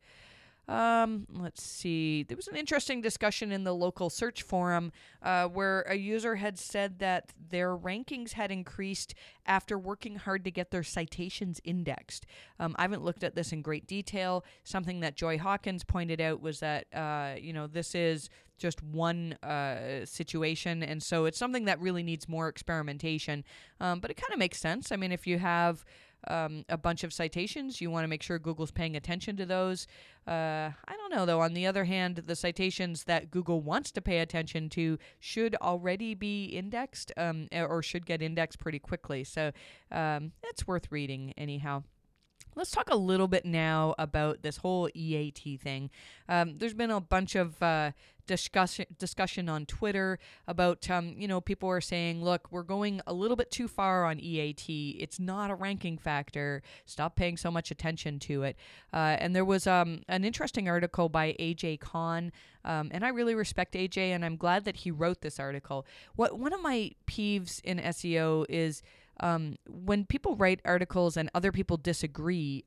Um, 0.68 1.28
let's 1.32 1.62
see. 1.62 2.24
There 2.24 2.36
was 2.36 2.48
an 2.48 2.56
interesting 2.56 3.02
discussion 3.02 3.52
in 3.52 3.64
the 3.64 3.74
local 3.74 4.10
search 4.10 4.42
forum 4.42 4.92
uh, 5.22 5.48
where 5.48 5.82
a 5.82 5.96
user 5.96 6.36
had 6.36 6.58
said 6.58 7.00
that 7.00 7.34
their 7.50 7.76
rankings 7.78 8.34
had 8.34 8.52
increased 8.52 9.14
after 9.46 9.78
working 9.78 10.16
hard 10.16 10.44
to 10.46 10.52
get 10.52 10.72
their 10.72 10.84
citations 10.84 11.62
indexed. 11.64 12.26
Um, 12.60 12.76
I 12.78 12.82
haven't 12.84 13.04
looked 13.04 13.24
at 13.24 13.36
this 13.36 13.52
in 13.52 13.62
great 13.62 13.86
detail. 13.86 14.44
Something 14.64 15.02
that 15.02 15.16
Joy 15.16 15.38
Hawkins 15.38 15.84
pointed 15.84 16.20
out 16.20 16.42
was 16.42 16.60
that 16.62 16.88
uh, 16.94 17.36
you 17.40 17.54
know 17.54 17.68
this 17.68 17.94
is 17.94 18.30
just 18.58 18.82
one 18.82 19.34
uh, 19.44 20.06
situation, 20.06 20.82
and 20.82 21.04
so 21.04 21.26
it's 21.26 21.38
something 21.38 21.66
that 21.66 21.80
really 21.80 22.04
needs 22.04 22.28
more 22.28 22.48
experimentation. 22.48 23.44
Um, 23.80 24.00
but 24.00 24.10
it 24.10 24.16
kind 24.16 24.34
of 24.34 24.40
makes 24.40 24.60
sense. 24.60 24.92
I 24.92 24.96
mean, 24.96 25.12
if 25.12 25.28
you 25.28 25.38
have 25.38 25.86
um, 26.28 26.66
a 26.70 26.78
bunch 26.78 27.04
of 27.04 27.14
citations. 27.14 27.82
You 27.82 27.92
want 27.92 28.04
to 28.04 28.08
make 28.08 28.24
sure 28.24 28.40
Google's 28.40 28.72
paying 28.72 28.96
attention 28.96 29.38
to 29.38 29.46
those. 29.46 29.88
Uh, 30.28 30.72
I 30.88 30.96
don't 30.98 31.12
know, 31.14 31.26
though. 31.26 31.42
On 31.42 31.54
the 31.54 31.68
other 31.68 31.86
hand, 31.86 32.18
the 32.26 32.36
citations 32.36 33.04
that 33.06 33.32
Google 33.32 33.62
wants 33.62 33.92
to 33.92 34.02
pay 34.02 34.20
attention 34.20 34.70
to 34.70 34.98
should 35.20 35.56
already 35.62 36.16
be 36.16 36.46
indexed 36.46 37.12
um, 37.18 37.48
or 37.52 37.84
should 37.84 38.06
get 38.06 38.22
indexed 38.22 38.60
pretty 38.60 38.80
quickly. 38.80 39.24
So 39.24 39.52
um, 39.92 40.32
it's 40.44 40.68
worth 40.68 40.92
reading, 40.92 41.34
anyhow. 41.38 41.84
Let's 42.58 42.72
talk 42.72 42.90
a 42.90 42.96
little 42.96 43.28
bit 43.28 43.44
now 43.46 43.96
about 44.00 44.42
this 44.42 44.58
whole 44.58 44.90
EAT 44.94 45.60
thing. 45.62 45.90
Um, 46.30 46.58
there's 46.58 46.74
been 46.74 46.90
a 46.90 47.02
bunch 47.02 47.36
of 47.36 47.62
uh, 47.62 47.92
discussion 48.26 48.86
discussion 48.98 49.50
on 49.50 49.66
Twitter 49.66 50.20
about 50.48 50.90
um, 50.90 51.14
you 51.18 51.28
know 51.28 51.42
people 51.42 51.70
are 51.70 51.82
saying, 51.82 52.24
look, 52.24 52.52
we're 52.52 52.64
going 52.64 53.02
a 53.08 53.14
little 53.14 53.38
bit 53.38 53.52
too 53.52 53.68
far 53.68 54.06
on 54.06 54.20
EAT. 54.20 54.70
It's 55.00 55.20
not 55.20 55.52
a 55.52 55.56
ranking 55.56 55.98
factor. 55.98 56.62
Stop 56.86 57.16
paying 57.16 57.38
so 57.38 57.52
much 57.52 57.72
attention 57.72 58.20
to 58.20 58.44
it. 58.44 58.58
Uh, 58.94 59.18
and 59.20 59.36
there 59.36 59.46
was 59.46 59.68
um, 59.68 60.02
an 60.08 60.24
interesting 60.24 60.70
article 60.70 61.10
by 61.10 61.36
AJ 61.40 61.80
Kohn, 61.80 62.32
um, 62.64 62.90
and 62.94 63.06
I 63.06 63.10
really 63.10 63.36
respect 63.36 63.74
AJ, 63.74 64.10
and 64.10 64.26
I'm 64.26 64.38
glad 64.38 64.66
that 64.66 64.78
he 64.78 64.92
wrote 64.92 65.22
this 65.22 65.40
article. 65.40 65.86
What 66.16 66.40
one 66.40 66.54
of 66.54 66.62
my 66.62 66.92
peeves 67.08 67.62
in 67.64 67.80
SEO 67.80 68.46
is 68.50 68.82
um, 69.20 69.56
when 69.68 70.06
people 70.06 70.36
write 70.36 70.60
articles 70.66 71.18
and 71.18 71.30
other 71.34 71.52
people 71.52 71.78
disagree 71.78 72.66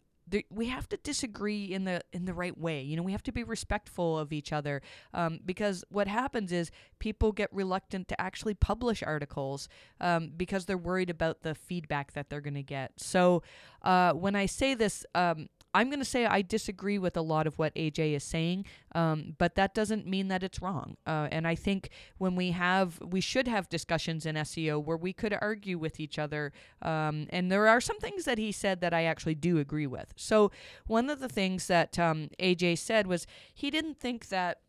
we 0.50 0.66
have 0.66 0.88
to 0.88 0.96
disagree 0.96 1.64
in 1.64 1.84
the 1.84 2.02
in 2.12 2.24
the 2.24 2.34
right 2.34 2.56
way. 2.56 2.82
You 2.82 2.96
know, 2.96 3.02
we 3.02 3.12
have 3.12 3.22
to 3.24 3.32
be 3.32 3.42
respectful 3.42 4.18
of 4.18 4.32
each 4.32 4.52
other 4.52 4.82
um, 5.14 5.40
because 5.44 5.84
what 5.88 6.08
happens 6.08 6.52
is 6.52 6.70
people 6.98 7.32
get 7.32 7.52
reluctant 7.52 8.08
to 8.08 8.20
actually 8.20 8.54
publish 8.54 9.02
articles 9.02 9.68
um, 10.00 10.32
because 10.36 10.66
they're 10.66 10.78
worried 10.78 11.10
about 11.10 11.42
the 11.42 11.54
feedback 11.54 12.12
that 12.12 12.30
they're 12.30 12.40
going 12.40 12.54
to 12.54 12.62
get. 12.62 12.92
So 12.96 13.42
uh, 13.82 14.12
when 14.12 14.34
I 14.34 14.46
say 14.46 14.74
this, 14.74 15.06
um, 15.14 15.48
I'm 15.74 15.88
going 15.88 15.98
to 15.98 16.04
say 16.04 16.24
I 16.24 16.42
disagree 16.42 16.98
with 16.98 17.16
a 17.16 17.20
lot 17.20 17.46
of 17.46 17.58
what 17.58 17.74
AJ 17.74 18.14
is 18.14 18.24
saying, 18.24 18.64
um, 18.94 19.34
but 19.38 19.54
that 19.56 19.74
doesn't 19.74 20.06
mean 20.06 20.28
that 20.28 20.42
it's 20.42 20.62
wrong. 20.62 20.96
Uh, 21.06 21.28
and 21.30 21.46
I 21.46 21.54
think 21.54 21.90
when 22.16 22.34
we 22.36 22.52
have, 22.52 22.98
we 23.00 23.20
should 23.20 23.46
have 23.46 23.68
discussions 23.68 24.24
in 24.24 24.34
SEO 24.36 24.82
where 24.82 24.96
we 24.96 25.12
could 25.12 25.36
argue 25.40 25.78
with 25.78 26.00
each 26.00 26.18
other. 26.18 26.52
Um, 26.80 27.26
and 27.30 27.52
there 27.52 27.68
are 27.68 27.80
some 27.80 27.98
things 27.98 28.24
that 28.24 28.38
he 28.38 28.50
said 28.50 28.80
that 28.80 28.94
I 28.94 29.04
actually 29.04 29.34
do 29.34 29.58
agree 29.58 29.86
with. 29.86 30.14
So 30.16 30.50
one 30.86 31.10
of 31.10 31.20
the 31.20 31.28
things 31.28 31.66
that 31.66 31.98
um, 31.98 32.30
AJ 32.40 32.78
said 32.78 33.06
was 33.06 33.26
he 33.54 33.70
didn't 33.70 33.98
think 33.98 34.28
that 34.28 34.60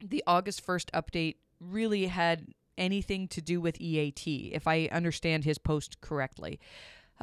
the 0.00 0.24
August 0.26 0.66
1st 0.66 0.90
update 0.90 1.36
really 1.60 2.06
had 2.06 2.48
anything 2.78 3.28
to 3.28 3.40
do 3.40 3.60
with 3.60 3.80
EAT, 3.80 4.26
if 4.52 4.66
I 4.66 4.88
understand 4.90 5.44
his 5.44 5.58
post 5.58 6.00
correctly. 6.00 6.58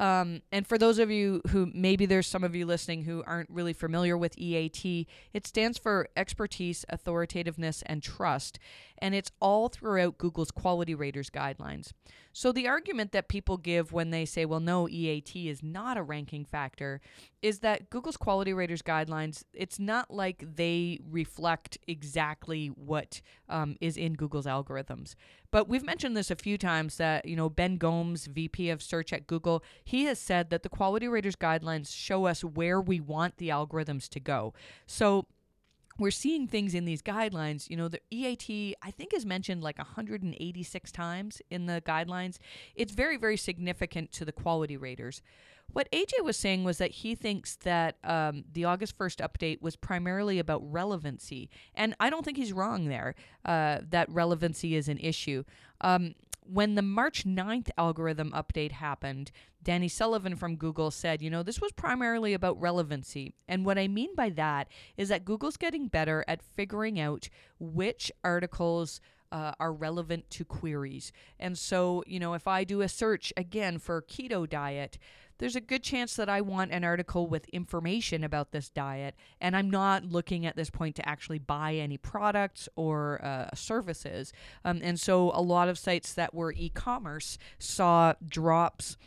Um, 0.00 0.40
and 0.50 0.66
for 0.66 0.78
those 0.78 0.98
of 0.98 1.10
you 1.10 1.42
who 1.50 1.70
maybe 1.74 2.06
there's 2.06 2.26
some 2.26 2.42
of 2.42 2.56
you 2.56 2.64
listening 2.64 3.04
who 3.04 3.22
aren't 3.26 3.50
really 3.50 3.74
familiar 3.74 4.16
with 4.16 4.36
EAT, 4.38 5.06
it 5.34 5.46
stands 5.46 5.76
for 5.76 6.08
expertise, 6.16 6.86
authoritativeness, 6.88 7.82
and 7.84 8.02
trust. 8.02 8.58
And 8.96 9.14
it's 9.14 9.30
all 9.40 9.68
throughout 9.68 10.16
Google's 10.16 10.50
quality 10.50 10.94
raters 10.94 11.28
guidelines. 11.28 11.92
So 12.32 12.50
the 12.50 12.66
argument 12.66 13.12
that 13.12 13.28
people 13.28 13.58
give 13.58 13.92
when 13.92 14.10
they 14.10 14.24
say, 14.24 14.46
well, 14.46 14.60
no, 14.60 14.88
EAT 14.88 15.36
is 15.36 15.62
not 15.62 15.98
a 15.98 16.02
ranking 16.02 16.46
factor, 16.46 17.02
is 17.42 17.58
that 17.58 17.90
Google's 17.90 18.16
quality 18.16 18.52
raters 18.54 18.82
guidelines, 18.82 19.44
it's 19.52 19.78
not 19.78 20.10
like 20.10 20.44
they 20.56 21.00
reflect 21.10 21.76
exactly 21.86 22.68
what 22.68 23.20
um, 23.48 23.76
is 23.80 23.96
in 23.96 24.14
Google's 24.14 24.46
algorithms. 24.46 25.14
But 25.50 25.68
we've 25.68 25.84
mentioned 25.84 26.16
this 26.16 26.30
a 26.30 26.36
few 26.36 26.56
times 26.56 26.96
that, 26.98 27.24
you 27.24 27.34
know, 27.34 27.48
Ben 27.48 27.76
Gomes, 27.76 28.26
VP 28.26 28.70
of 28.70 28.82
search 28.82 29.12
at 29.12 29.26
Google, 29.26 29.64
he 29.90 30.04
has 30.04 30.20
said 30.20 30.50
that 30.50 30.62
the 30.62 30.68
quality 30.68 31.08
raters 31.08 31.34
guidelines 31.34 31.92
show 31.92 32.26
us 32.26 32.44
where 32.44 32.80
we 32.80 33.00
want 33.00 33.38
the 33.38 33.48
algorithms 33.48 34.08
to 34.08 34.20
go. 34.20 34.54
So 34.86 35.26
we're 35.98 36.12
seeing 36.12 36.46
things 36.46 36.76
in 36.76 36.84
these 36.84 37.02
guidelines. 37.02 37.68
You 37.68 37.76
know, 37.76 37.88
the 37.88 38.00
EAT, 38.08 38.76
I 38.82 38.92
think, 38.92 39.12
is 39.12 39.26
mentioned 39.26 39.64
like 39.64 39.78
186 39.78 40.92
times 40.92 41.42
in 41.50 41.66
the 41.66 41.82
guidelines. 41.84 42.38
It's 42.76 42.92
very, 42.92 43.16
very 43.16 43.36
significant 43.36 44.12
to 44.12 44.24
the 44.24 44.30
quality 44.30 44.76
raters. 44.76 45.22
What 45.72 45.90
AJ 45.90 46.22
was 46.22 46.36
saying 46.36 46.62
was 46.62 46.78
that 46.78 46.92
he 46.92 47.16
thinks 47.16 47.56
that 47.56 47.96
um, 48.04 48.44
the 48.52 48.66
August 48.66 48.96
1st 48.96 49.28
update 49.28 49.60
was 49.60 49.74
primarily 49.74 50.38
about 50.38 50.62
relevancy. 50.70 51.50
And 51.74 51.96
I 51.98 52.10
don't 52.10 52.24
think 52.24 52.36
he's 52.36 52.52
wrong 52.52 52.86
there, 52.86 53.16
uh, 53.44 53.78
that 53.90 54.08
relevancy 54.08 54.76
is 54.76 54.88
an 54.88 54.98
issue. 54.98 55.42
Um, 55.80 56.14
when 56.52 56.74
the 56.74 56.82
March 56.82 57.24
9th 57.24 57.70
algorithm 57.78 58.32
update 58.32 58.72
happened, 58.72 59.30
Danny 59.62 59.88
Sullivan 59.88 60.34
from 60.34 60.56
Google 60.56 60.90
said, 60.90 61.22
you 61.22 61.30
know, 61.30 61.42
this 61.42 61.60
was 61.60 61.70
primarily 61.72 62.34
about 62.34 62.60
relevancy. 62.60 63.34
And 63.46 63.64
what 63.64 63.78
I 63.78 63.86
mean 63.86 64.14
by 64.16 64.30
that 64.30 64.68
is 64.96 65.10
that 65.10 65.24
Google's 65.24 65.56
getting 65.56 65.86
better 65.86 66.24
at 66.26 66.42
figuring 66.42 66.98
out 66.98 67.28
which 67.58 68.10
articles 68.24 69.00
uh, 69.32 69.52
are 69.60 69.72
relevant 69.72 70.28
to 70.30 70.44
queries. 70.44 71.12
And 71.38 71.56
so, 71.56 72.02
you 72.06 72.18
know, 72.18 72.34
if 72.34 72.46
I 72.46 72.64
do 72.64 72.80
a 72.80 72.88
search 72.88 73.32
again 73.36 73.78
for 73.78 74.02
keto 74.02 74.48
diet, 74.48 74.98
there's 75.40 75.56
a 75.56 75.60
good 75.60 75.82
chance 75.82 76.16
that 76.16 76.28
I 76.28 76.42
want 76.42 76.70
an 76.70 76.84
article 76.84 77.26
with 77.26 77.48
information 77.48 78.22
about 78.22 78.52
this 78.52 78.68
diet, 78.68 79.14
and 79.40 79.56
I'm 79.56 79.70
not 79.70 80.04
looking 80.04 80.44
at 80.44 80.54
this 80.54 80.68
point 80.68 80.96
to 80.96 81.08
actually 81.08 81.38
buy 81.38 81.74
any 81.74 81.96
products 81.96 82.68
or 82.76 83.24
uh, 83.24 83.48
services. 83.54 84.34
Um, 84.66 84.80
and 84.82 85.00
so, 85.00 85.32
a 85.34 85.40
lot 85.40 85.70
of 85.70 85.78
sites 85.78 86.12
that 86.12 86.34
were 86.34 86.52
e 86.52 86.68
commerce 86.68 87.38
saw 87.58 88.12
drops 88.28 88.98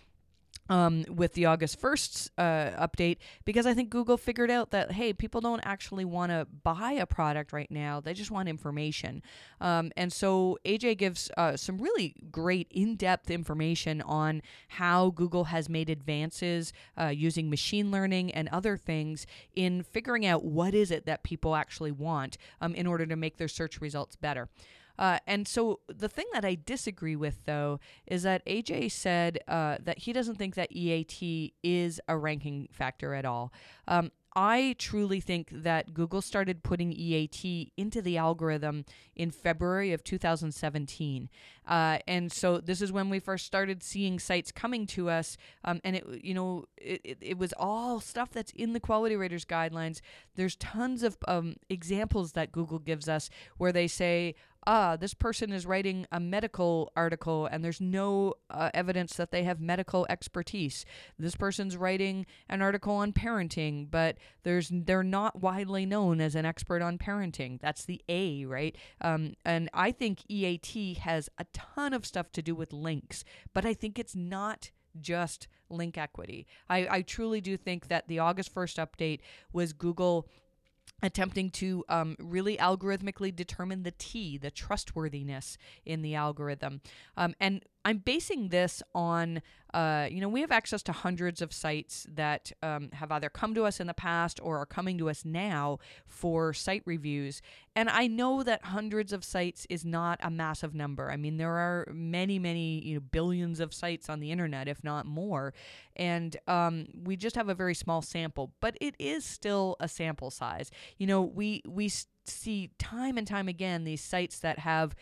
um, 0.70 1.04
with 1.10 1.34
the 1.34 1.46
August 1.46 1.82
1st 1.82 2.30
uh, 2.38 2.88
update 2.88 3.18
because 3.46 3.66
I 3.66 3.74
think 3.74 3.90
Google 3.90 4.18
figured 4.18 4.50
out 4.50 4.72
that, 4.72 4.94
hey, 4.94 5.14
people 5.14 5.42
don't 5.42 5.62
actually 5.64 6.06
want 6.06 6.32
to 6.32 6.48
buy 6.64 6.94
a 6.94 7.06
product 7.06 7.52
right 7.54 7.70
now. 7.70 8.00
They 8.00 8.14
just 8.14 8.32
want 8.32 8.48
information. 8.50 9.22
Um, 9.60 9.92
and 9.98 10.12
so 10.12 10.58
AJ 10.66 10.98
gives 10.98 11.30
uh, 11.38 11.58
some 11.58 11.78
really 11.78 12.16
great 12.32 12.68
in 12.72 12.96
depth 12.96 13.30
information 13.30 14.02
on 14.02 14.42
how 14.70 15.10
Google 15.12 15.46
has 15.46 15.70
made 15.70 15.90
advances 15.90 16.74
uh, 17.00 17.08
using 17.08 17.50
machine 17.50 17.92
learning 17.92 18.32
and 18.32 18.48
other 18.50 18.78
things 18.78 19.26
in 19.56 19.84
figuring 19.84 20.26
out 20.26 20.44
what 20.44 20.74
is 20.74 20.92
it 20.92 21.06
that 21.06 21.24
people 21.24 21.56
actually 21.56 21.92
want 21.92 22.38
um, 22.62 22.74
in 22.76 22.88
order 22.88 23.06
to 23.06 23.16
make 23.16 23.38
their 23.38 23.48
search 23.48 23.82
results 23.82 24.16
better. 24.16 24.50
Uh, 24.98 25.20
and 25.26 25.48
so 25.48 25.80
the 25.88 26.10
thing 26.10 26.26
that 26.34 26.46
I 26.46 26.58
disagree 26.66 27.16
with, 27.16 27.46
though, 27.46 27.80
is 28.08 28.24
that 28.24 28.46
AJ 28.46 28.92
said 28.92 29.40
uh, 29.48 29.78
that 29.84 30.00
he 30.00 30.14
doesn't 30.14 30.36
think 30.36 30.56
that 30.56 30.72
EAT 30.72 31.54
is 31.64 32.00
a 32.08 32.18
ranking 32.18 32.70
factor 32.72 33.14
at 33.14 33.26
all. 33.26 33.52
Um, 33.88 34.12
I 34.36 34.76
truly 34.80 35.20
think 35.20 35.50
that 35.52 35.94
Google 35.94 36.22
started 36.22 36.64
putting 36.64 36.92
EAT 36.92 37.72
into 37.78 38.02
the 38.02 38.18
algorithm 38.18 38.86
in 39.16 39.30
February 39.30 39.94
of 39.94 40.04
2017. 40.04 41.30
Uh, 41.68 42.00
and 42.08 42.32
so 42.32 42.60
this 42.60 42.82
is 42.82 42.92
when 42.92 43.10
we 43.10 43.20
first 43.20 43.46
started 43.46 43.84
seeing 43.84 44.20
sites 44.20 44.52
coming 44.52 44.88
to 44.88 45.10
us. 45.10 45.38
Um, 45.64 45.82
and 45.84 45.98
it, 45.98 46.08
you 46.24 46.34
know, 46.34 46.66
it, 46.78 47.02
it, 47.04 47.18
it, 47.22 47.38
was 47.38 47.54
all 47.58 48.00
stuff 48.00 48.32
that's 48.32 48.52
in 48.54 48.74
the 48.74 48.80
quality 48.80 49.16
raters 49.16 49.46
guidelines. 49.46 50.02
There's 50.36 50.56
tons 50.56 51.04
of 51.04 51.16
um, 51.28 51.56
examples 51.70 52.32
that 52.32 52.52
Google 52.52 52.80
gives 52.80 53.08
us 53.08 53.30
where 53.58 53.72
they 53.72 53.88
say, 53.88 54.34
ah, 54.66 54.96
this 54.96 55.14
person 55.14 55.52
is 55.52 55.66
writing 55.66 56.06
a 56.12 56.20
medical 56.20 56.92
article 56.96 57.46
and 57.48 57.64
there's 57.64 57.82
no 57.82 58.34
uh, 58.50 58.70
evidence 58.74 59.16
that 59.16 59.32
they 59.32 59.44
have 59.44 59.60
medical 59.60 60.06
expertise. 60.10 60.86
This 61.18 61.36
person's 61.36 61.78
writing 61.78 62.26
an 62.50 62.62
article 62.62 62.94
on 62.96 63.14
parenting, 63.14 63.90
but 63.90 64.18
there's 64.44 64.70
they're 64.72 65.04
not 65.04 65.42
widely 65.42 65.86
known 65.86 66.22
as 66.22 66.36
an 66.36 66.46
expert 66.46 66.82
on 66.82 66.98
parenting. 66.98 67.60
That's 67.62 67.86
the 67.86 68.02
A, 68.10 68.46
right? 68.46 68.76
Um, 69.02 69.34
and 69.46 69.70
I 69.74 69.92
think 69.92 70.20
EAT 70.28 70.98
has 71.00 71.30
a 71.38 71.46
ton 71.54 71.94
of 71.94 72.06
stuff 72.06 72.32
to 72.34 72.42
do 72.42 72.56
with 72.56 72.74
links, 72.74 73.24
but 73.54 73.66
I 73.66 73.74
think 73.74 74.00
it's 74.00 74.16
not 74.16 74.72
just 75.00 75.48
link 75.70 75.98
equity. 75.98 76.46
I, 76.70 76.88
I 76.90 77.02
truly 77.02 77.42
do 77.42 77.58
think 77.58 77.88
that 77.88 78.08
the 78.08 78.20
August 78.20 78.54
1st 78.54 78.86
update 78.86 79.20
was 79.52 79.74
Google 79.74 80.28
attempting 81.02 81.50
to 81.52 81.84
um, 81.90 82.16
really 82.20 82.58
algorithmically 82.58 83.36
determine 83.36 83.84
the 83.84 83.94
T, 83.98 84.38
the 84.38 84.52
trustworthiness 84.52 85.58
in 85.86 86.02
the 86.02 86.16
algorithm. 86.16 86.82
Um, 87.18 87.36
and 87.40 87.64
I'm 87.86 87.98
basing 87.98 88.50
this 88.50 88.82
on, 88.96 89.42
uh, 89.74 90.08
you 90.10 90.22
know, 90.22 90.30
we 90.30 90.42
have 90.42 90.52
access 90.52 90.82
to 90.84 90.92
hundreds 90.92 91.42
of 91.42 91.52
sites 91.52 92.08
that 92.14 92.52
um, 92.62 92.90
have 92.94 93.12
either 93.12 93.30
come 93.30 93.54
to 93.56 93.66
us 93.66 93.80
in 93.80 93.88
the 93.88 93.94
past 93.94 94.40
or 94.42 94.58
are 94.58 94.66
coming 94.66 94.98
to 95.00 95.10
us 95.10 95.26
now 95.26 95.80
for 96.06 96.54
site 96.54 96.84
reviews. 96.86 97.42
And 97.76 97.90
I 97.90 98.08
know 98.08 98.44
that 98.44 98.66
hundreds 98.66 99.12
of 99.12 99.24
sites 99.24 99.68
is 99.70 99.84
not 99.84 100.20
a 100.22 100.30
massive 100.30 100.74
number. 100.74 101.12
I 101.12 101.18
mean, 101.18 101.38
there 101.38 101.56
are 101.56 101.88
many, 101.92 102.40
many, 102.40 102.80
you 102.86 102.96
know, 102.96 103.02
billions 103.02 103.60
of 103.60 103.74
sites 103.74 104.10
on 104.10 104.20
the 104.20 104.32
internet, 104.32 104.68
if 104.68 104.84
not 104.84 105.06
more. 105.06 105.54
And 105.96 106.38
um, 106.48 106.88
we 107.04 107.18
just 107.18 107.36
have 107.36 107.50
a 107.50 107.56
very 107.56 107.76
small 107.76 108.02
sample, 108.02 108.54
but 108.62 108.78
it 108.80 108.96
is 108.98 109.26
still 109.26 109.76
a 109.80 109.88
sample 109.90 110.32
size. 110.32 110.72
You 110.98 111.08
know, 111.08 111.22
we 111.22 111.64
we 111.68 111.92
see 112.26 112.72
time 112.78 113.18
and 113.18 113.28
time 113.28 113.48
again 113.48 113.84
these 113.84 114.02
sites 114.02 114.40
that 114.40 114.60
have 114.60 114.96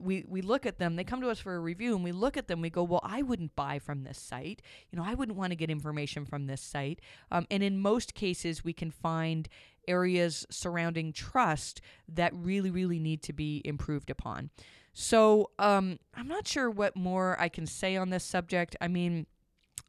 we 0.00 0.24
we 0.28 0.40
look 0.42 0.64
at 0.64 0.78
them 0.78 0.96
they 0.96 1.04
come 1.04 1.20
to 1.20 1.28
us 1.28 1.38
for 1.38 1.54
a 1.54 1.60
review 1.60 1.94
and 1.94 2.04
we 2.04 2.12
look 2.12 2.36
at 2.36 2.48
them 2.48 2.60
we 2.60 2.70
go 2.70 2.82
well 2.82 3.00
i 3.02 3.22
wouldn't 3.22 3.54
buy 3.56 3.78
from 3.78 4.04
this 4.04 4.18
site. 4.18 4.62
You 4.90 4.98
know 4.98 5.04
i 5.04 5.14
wouldn't 5.14 5.36
want 5.36 5.50
to 5.50 5.56
get 5.56 5.70
information 5.70 6.24
from 6.24 6.46
this 6.46 6.60
site. 6.60 7.00
Um, 7.30 7.46
and 7.50 7.62
in 7.62 7.78
most 7.78 8.14
cases 8.14 8.64
we 8.64 8.72
can 8.72 8.90
find 8.90 9.48
areas 9.88 10.46
surrounding 10.50 11.12
trust 11.12 11.80
that 12.08 12.32
really 12.34 12.70
really 12.70 12.98
need 12.98 13.22
to 13.24 13.32
be 13.32 13.62
improved 13.64 14.10
upon. 14.10 14.50
So 14.92 15.50
um, 15.58 15.98
i'm 16.14 16.28
not 16.28 16.46
sure 16.46 16.70
what 16.70 16.96
more 16.96 17.36
i 17.40 17.48
can 17.48 17.66
say 17.66 17.96
on 17.96 18.10
this 18.10 18.24
subject. 18.24 18.76
I 18.80 18.88
mean 18.88 19.26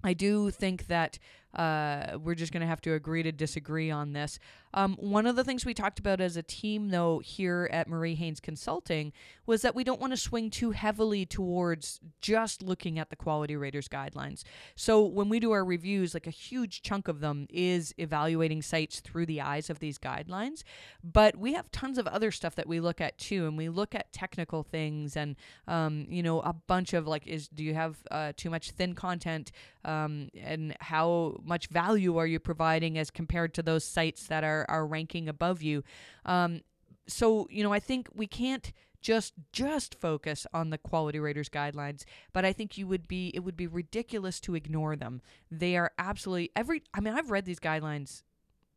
I 0.04 0.14
do 0.14 0.52
think 0.52 0.88
that 0.88 1.18
uh, 1.54 2.18
we're 2.22 2.36
just 2.36 2.52
going 2.52 2.62
to 2.62 2.68
have 2.68 2.82
to 2.82 2.94
agree 2.94 3.24
to 3.24 3.32
disagree 3.32 3.92
on 3.92 4.14
this. 4.14 4.40
Um, 4.76 4.96
one 5.00 5.28
of 5.28 5.36
the 5.36 5.44
things 5.44 5.66
we 5.66 5.74
talked 5.74 6.00
about 6.00 6.20
as 6.20 6.36
a 6.36 6.42
team, 6.42 6.90
though, 6.90 7.20
here 7.20 7.70
at 7.72 7.88
Marie 7.88 8.16
Haynes 8.16 8.40
Consulting 8.40 9.14
was 9.46 9.62
that 9.62 9.76
we 9.76 9.84
don't 9.84 10.02
want 10.02 10.14
to 10.14 10.18
swing 10.18 10.50
too 10.50 10.72
heavily 10.72 11.26
towards 11.26 12.00
just 12.22 12.64
looking 12.64 12.98
at 12.98 13.10
the 13.12 13.16
quality 13.16 13.56
raters 13.56 13.88
guidelines. 13.88 14.44
So 14.76 15.04
when 15.04 15.30
we 15.30 15.40
do 15.40 15.52
our 15.52 15.64
reviews, 15.64 16.16
like 16.16 16.26
a 16.26 16.32
huge 16.32 16.82
chunk 16.82 17.08
of 17.08 17.20
them 17.20 17.46
is 17.50 17.94
evaluating 17.98 18.64
sites 18.64 19.00
through 19.00 19.28
the 19.28 19.42
eyes 19.42 19.70
of 19.70 19.78
these 19.78 20.00
guidelines. 20.00 20.64
But 21.04 21.36
we 21.36 21.54
have 21.54 21.70
tons 21.72 21.98
of 22.00 22.08
other 22.08 22.32
stuff 22.32 22.56
that 22.56 22.68
we 22.68 22.80
look 22.80 23.00
at 23.00 23.20
too, 23.20 23.46
and 23.46 23.58
we 23.58 23.70
look 23.70 23.94
at 23.94 24.12
technical 24.12 24.64
things 24.64 25.16
and, 25.16 25.36
um, 25.68 26.08
you 26.10 26.24
know, 26.24 26.40
a 26.42 26.54
bunch 26.54 26.94
of 26.94 27.08
like, 27.08 27.28
is 27.28 27.48
do 27.48 27.64
you 27.64 27.76
have 27.76 27.98
uh, 28.10 28.34
too 28.36 28.50
much 28.50 28.72
thin 28.72 28.96
content, 28.96 29.52
um, 29.86 30.30
and 30.42 30.76
how 30.80 31.38
much 31.44 31.68
value 31.68 32.18
are 32.18 32.28
you 32.28 32.40
providing 32.40 32.98
as 32.98 33.10
compared 33.10 33.54
to 33.56 33.64
those 33.64 33.84
sites 33.84 34.28
that 34.28 34.44
are 34.44 34.66
are 34.70 34.86
ranking 34.86 35.30
above 35.30 35.62
you? 35.62 35.84
Um, 36.26 36.62
so 37.08 37.48
you 37.50 37.64
know, 37.64 37.74
I 37.74 37.80
think 37.80 38.10
we 38.14 38.28
can't 38.28 38.72
just 39.02 39.34
just 39.52 39.96
focus 39.96 40.48
on 40.54 40.70
the 40.70 40.78
quality 40.78 41.20
raters 41.20 41.50
guidelines 41.50 42.06
but 42.32 42.46
i 42.46 42.54
think 42.54 42.78
you 42.78 42.88
would 42.88 43.06
be 43.06 43.32
it 43.34 43.42
would 43.42 43.58
be 43.58 43.68
ridiculous 43.68 44.40
to 44.40 44.56
ignore 44.56 44.96
them 44.96 45.22
they 45.52 45.76
are 45.76 45.92
absolutely 46.00 46.50
every 46.56 46.82
i 46.94 47.02
mean 47.02 47.14
i've 47.14 47.30
read 47.30 47.44
these 47.44 47.60
guidelines 47.60 48.24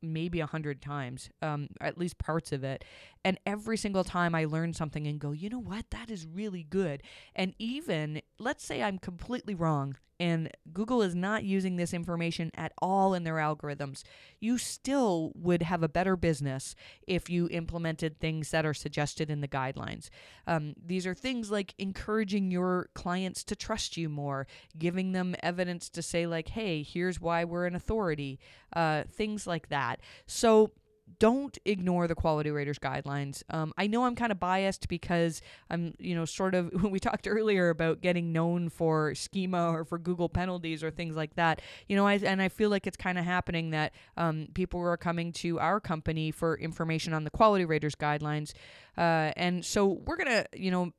maybe 0.03 0.41
a 0.41 0.47
hundred 0.47 0.81
times, 0.81 1.31
um, 1.43 1.69
at 1.81 1.99
least 1.99 2.19
parts 2.19 2.53
of 2.53 2.65
it. 2.65 2.85
And 3.27 3.41
every 3.45 3.77
single 3.77 4.05
time 4.05 4.37
I 4.37 4.45
learn 4.45 4.73
something 4.73 5.05
and 5.05 5.19
go, 5.19 5.33
you 5.33 5.51
know 5.51 5.59
what, 5.59 5.91
that 5.91 6.11
is 6.11 6.29
really 6.29 6.63
good. 6.63 7.03
And 7.35 7.55
even, 7.59 8.23
let's 8.39 8.65
say 8.65 8.85
I'm 8.85 8.99
completely 8.99 9.53
wrong 9.53 9.97
and 10.19 10.49
Google 10.73 11.03
is 11.03 11.15
not 11.15 11.43
using 11.43 11.75
this 11.75 11.93
information 11.93 12.51
at 12.55 12.73
all 12.81 13.15
in 13.15 13.25
their 13.25 13.35
algorithms, 13.35 14.03
you 14.41 14.59
still 14.59 15.33
would 15.35 15.63
have 15.63 15.83
a 15.83 15.89
better 15.89 16.17
business 16.17 16.77
if 17.07 17.29
you 17.29 17.49
implemented 17.51 18.19
things 18.19 18.51
that 18.51 18.65
are 18.65 18.75
suggested 18.75 19.29
in 19.29 19.41
the 19.41 19.49
guidelines. 19.49 20.09
Um, 20.47 20.75
these 20.81 21.05
are 21.05 21.15
things 21.15 21.51
like 21.51 21.75
encouraging 21.79 22.51
your 22.51 22.91
clients 22.95 23.45
to 23.45 23.57
trust 23.57 23.97
you 23.97 24.09
more, 24.09 24.47
giving 24.79 25.13
them 25.13 25.35
evidence 25.43 25.89
to 25.91 26.03
say, 26.03 26.27
like, 26.27 26.49
hey, 26.49 26.83
here's 26.83 27.21
why 27.21 27.45
we're 27.45 27.67
an 27.67 27.75
authority, 27.75 28.39
uh, 28.75 29.03
things 29.05 29.47
like 29.47 29.69
that. 29.69 30.01
So, 30.27 30.71
don't 31.19 31.57
ignore 31.65 32.09
the 32.09 32.15
quality 32.15 32.51
raters 32.51 32.79
guidelines. 32.79 33.43
Um, 33.51 33.73
I 33.79 33.87
know 33.87 34.05
I'm 34.05 34.17
kind 34.17 34.33
of 34.33 34.41
biased 34.41 34.89
because 34.89 35.41
I'm, 35.71 35.95
you 35.99 36.15
know, 36.15 36.25
sort 36.25 36.55
of, 36.55 36.73
when 36.73 36.91
we 36.93 36.99
talked 36.99 37.29
earlier 37.29 37.69
about 37.71 38.01
getting 38.01 38.33
known 38.33 38.69
for 38.69 39.15
schema 39.15 39.71
or 39.71 39.85
for 39.85 39.99
Google 39.99 40.29
penalties 40.29 40.83
or 40.83 40.91
things 40.91 41.17
like 41.17 41.37
that, 41.37 41.63
you 41.89 41.97
know, 41.97 42.07
I, 42.07 42.15
and 42.15 42.43
I 42.43 42.49
feel 42.49 42.71
like 42.71 42.87
it's 42.87 42.97
kind 42.97 43.19
of 43.19 43.25
happening 43.25 43.71
that 43.71 43.93
um, 44.17 44.49
people 44.55 44.81
are 44.81 44.97
coming 44.97 45.33
to 45.35 45.59
our 45.61 45.81
company 45.81 46.31
for 46.31 46.57
information 46.57 47.13
on 47.13 47.25
the 47.25 47.31
quality 47.31 47.65
raters 47.65 47.95
guidelines. 47.95 48.53
Uh, 48.99 49.33
and 49.37 49.65
so 49.65 50.01
we're 50.07 50.17
to, 50.17 50.47
you 50.55 50.71
know, 50.71 50.93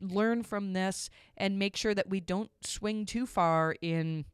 learn 0.00 0.42
from 0.42 0.72
this 0.72 1.10
and 1.36 1.58
make 1.58 1.76
sure 1.76 1.94
that 1.94 2.08
we 2.08 2.20
don't 2.20 2.50
swing 2.62 3.06
too 3.06 3.26
far 3.26 3.74
in 3.80 4.24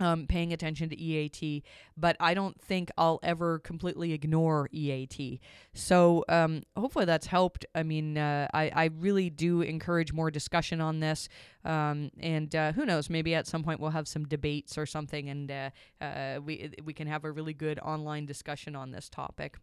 um, 0.00 0.26
paying 0.26 0.52
attention 0.52 0.88
to 0.88 1.00
EAT, 1.00 1.62
but 1.96 2.16
I 2.18 2.34
don't 2.34 2.60
think 2.60 2.90
I'll 2.98 3.20
ever 3.22 3.60
completely 3.60 4.12
ignore 4.12 4.68
EAT. 4.72 5.40
So 5.72 6.24
um, 6.28 6.64
hopefully 6.76 7.04
that's 7.04 7.26
helped. 7.26 7.64
I 7.74 7.84
mean, 7.84 8.18
uh, 8.18 8.48
I, 8.52 8.70
I 8.74 8.84
really 8.98 9.30
do 9.30 9.62
encourage 9.62 10.12
more 10.12 10.30
discussion 10.30 10.80
on 10.80 10.98
this. 10.98 11.28
Um, 11.64 12.10
and 12.20 12.54
uh, 12.54 12.72
who 12.72 12.84
knows, 12.84 13.08
maybe 13.08 13.34
at 13.34 13.46
some 13.46 13.62
point 13.62 13.80
we'll 13.80 13.90
have 13.90 14.08
some 14.08 14.24
debates 14.26 14.76
or 14.76 14.84
something 14.84 15.30
and 15.30 15.50
uh, 15.50 15.70
uh 16.00 16.38
we, 16.44 16.70
we 16.84 16.92
can 16.92 17.06
have 17.06 17.24
a 17.24 17.30
really 17.30 17.54
good 17.54 17.78
online 17.78 18.26
discussion 18.26 18.76
on 18.76 18.90
this 18.90 19.08
topic. 19.08 19.56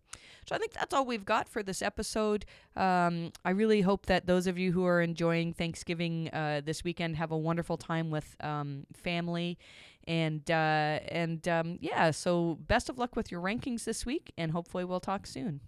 So 0.48 0.56
I 0.56 0.58
think 0.58 0.74
that's 0.74 0.94
all 0.94 1.06
we've 1.06 1.26
got 1.26 1.48
for 1.48 1.62
this 1.62 1.82
episode. 1.82 2.46
Um, 2.76 3.32
I 3.46 3.52
really 3.52 3.82
hope 3.82 4.08
that 4.08 4.26
those 4.26 4.48
of 4.48 4.58
you 4.58 4.72
who 4.72 4.86
are 4.86 5.02
enjoying 5.02 5.54
Thanksgiving 5.54 6.30
uh, 6.30 6.62
this 6.66 6.84
weekend 6.84 7.18
have 7.18 7.32
a 7.32 7.38
wonderful 7.38 7.78
time 7.78 8.10
with 8.10 8.36
um, 8.40 8.88
family 8.94 9.60
and 10.08 10.50
uh, 10.50 11.00
and 11.08 11.48
um, 11.48 11.78
yeah, 11.82 12.12
so 12.12 12.58
best 12.68 12.90
of 12.90 12.98
luck 12.98 13.16
with 13.16 13.32
your 13.32 13.42
rankings 13.42 13.84
this 13.84 14.06
week, 14.06 14.32
and 14.38 14.52
hopefully 14.52 14.86
we'll 14.86 15.00
talk 15.00 15.28
soon. 15.28 15.62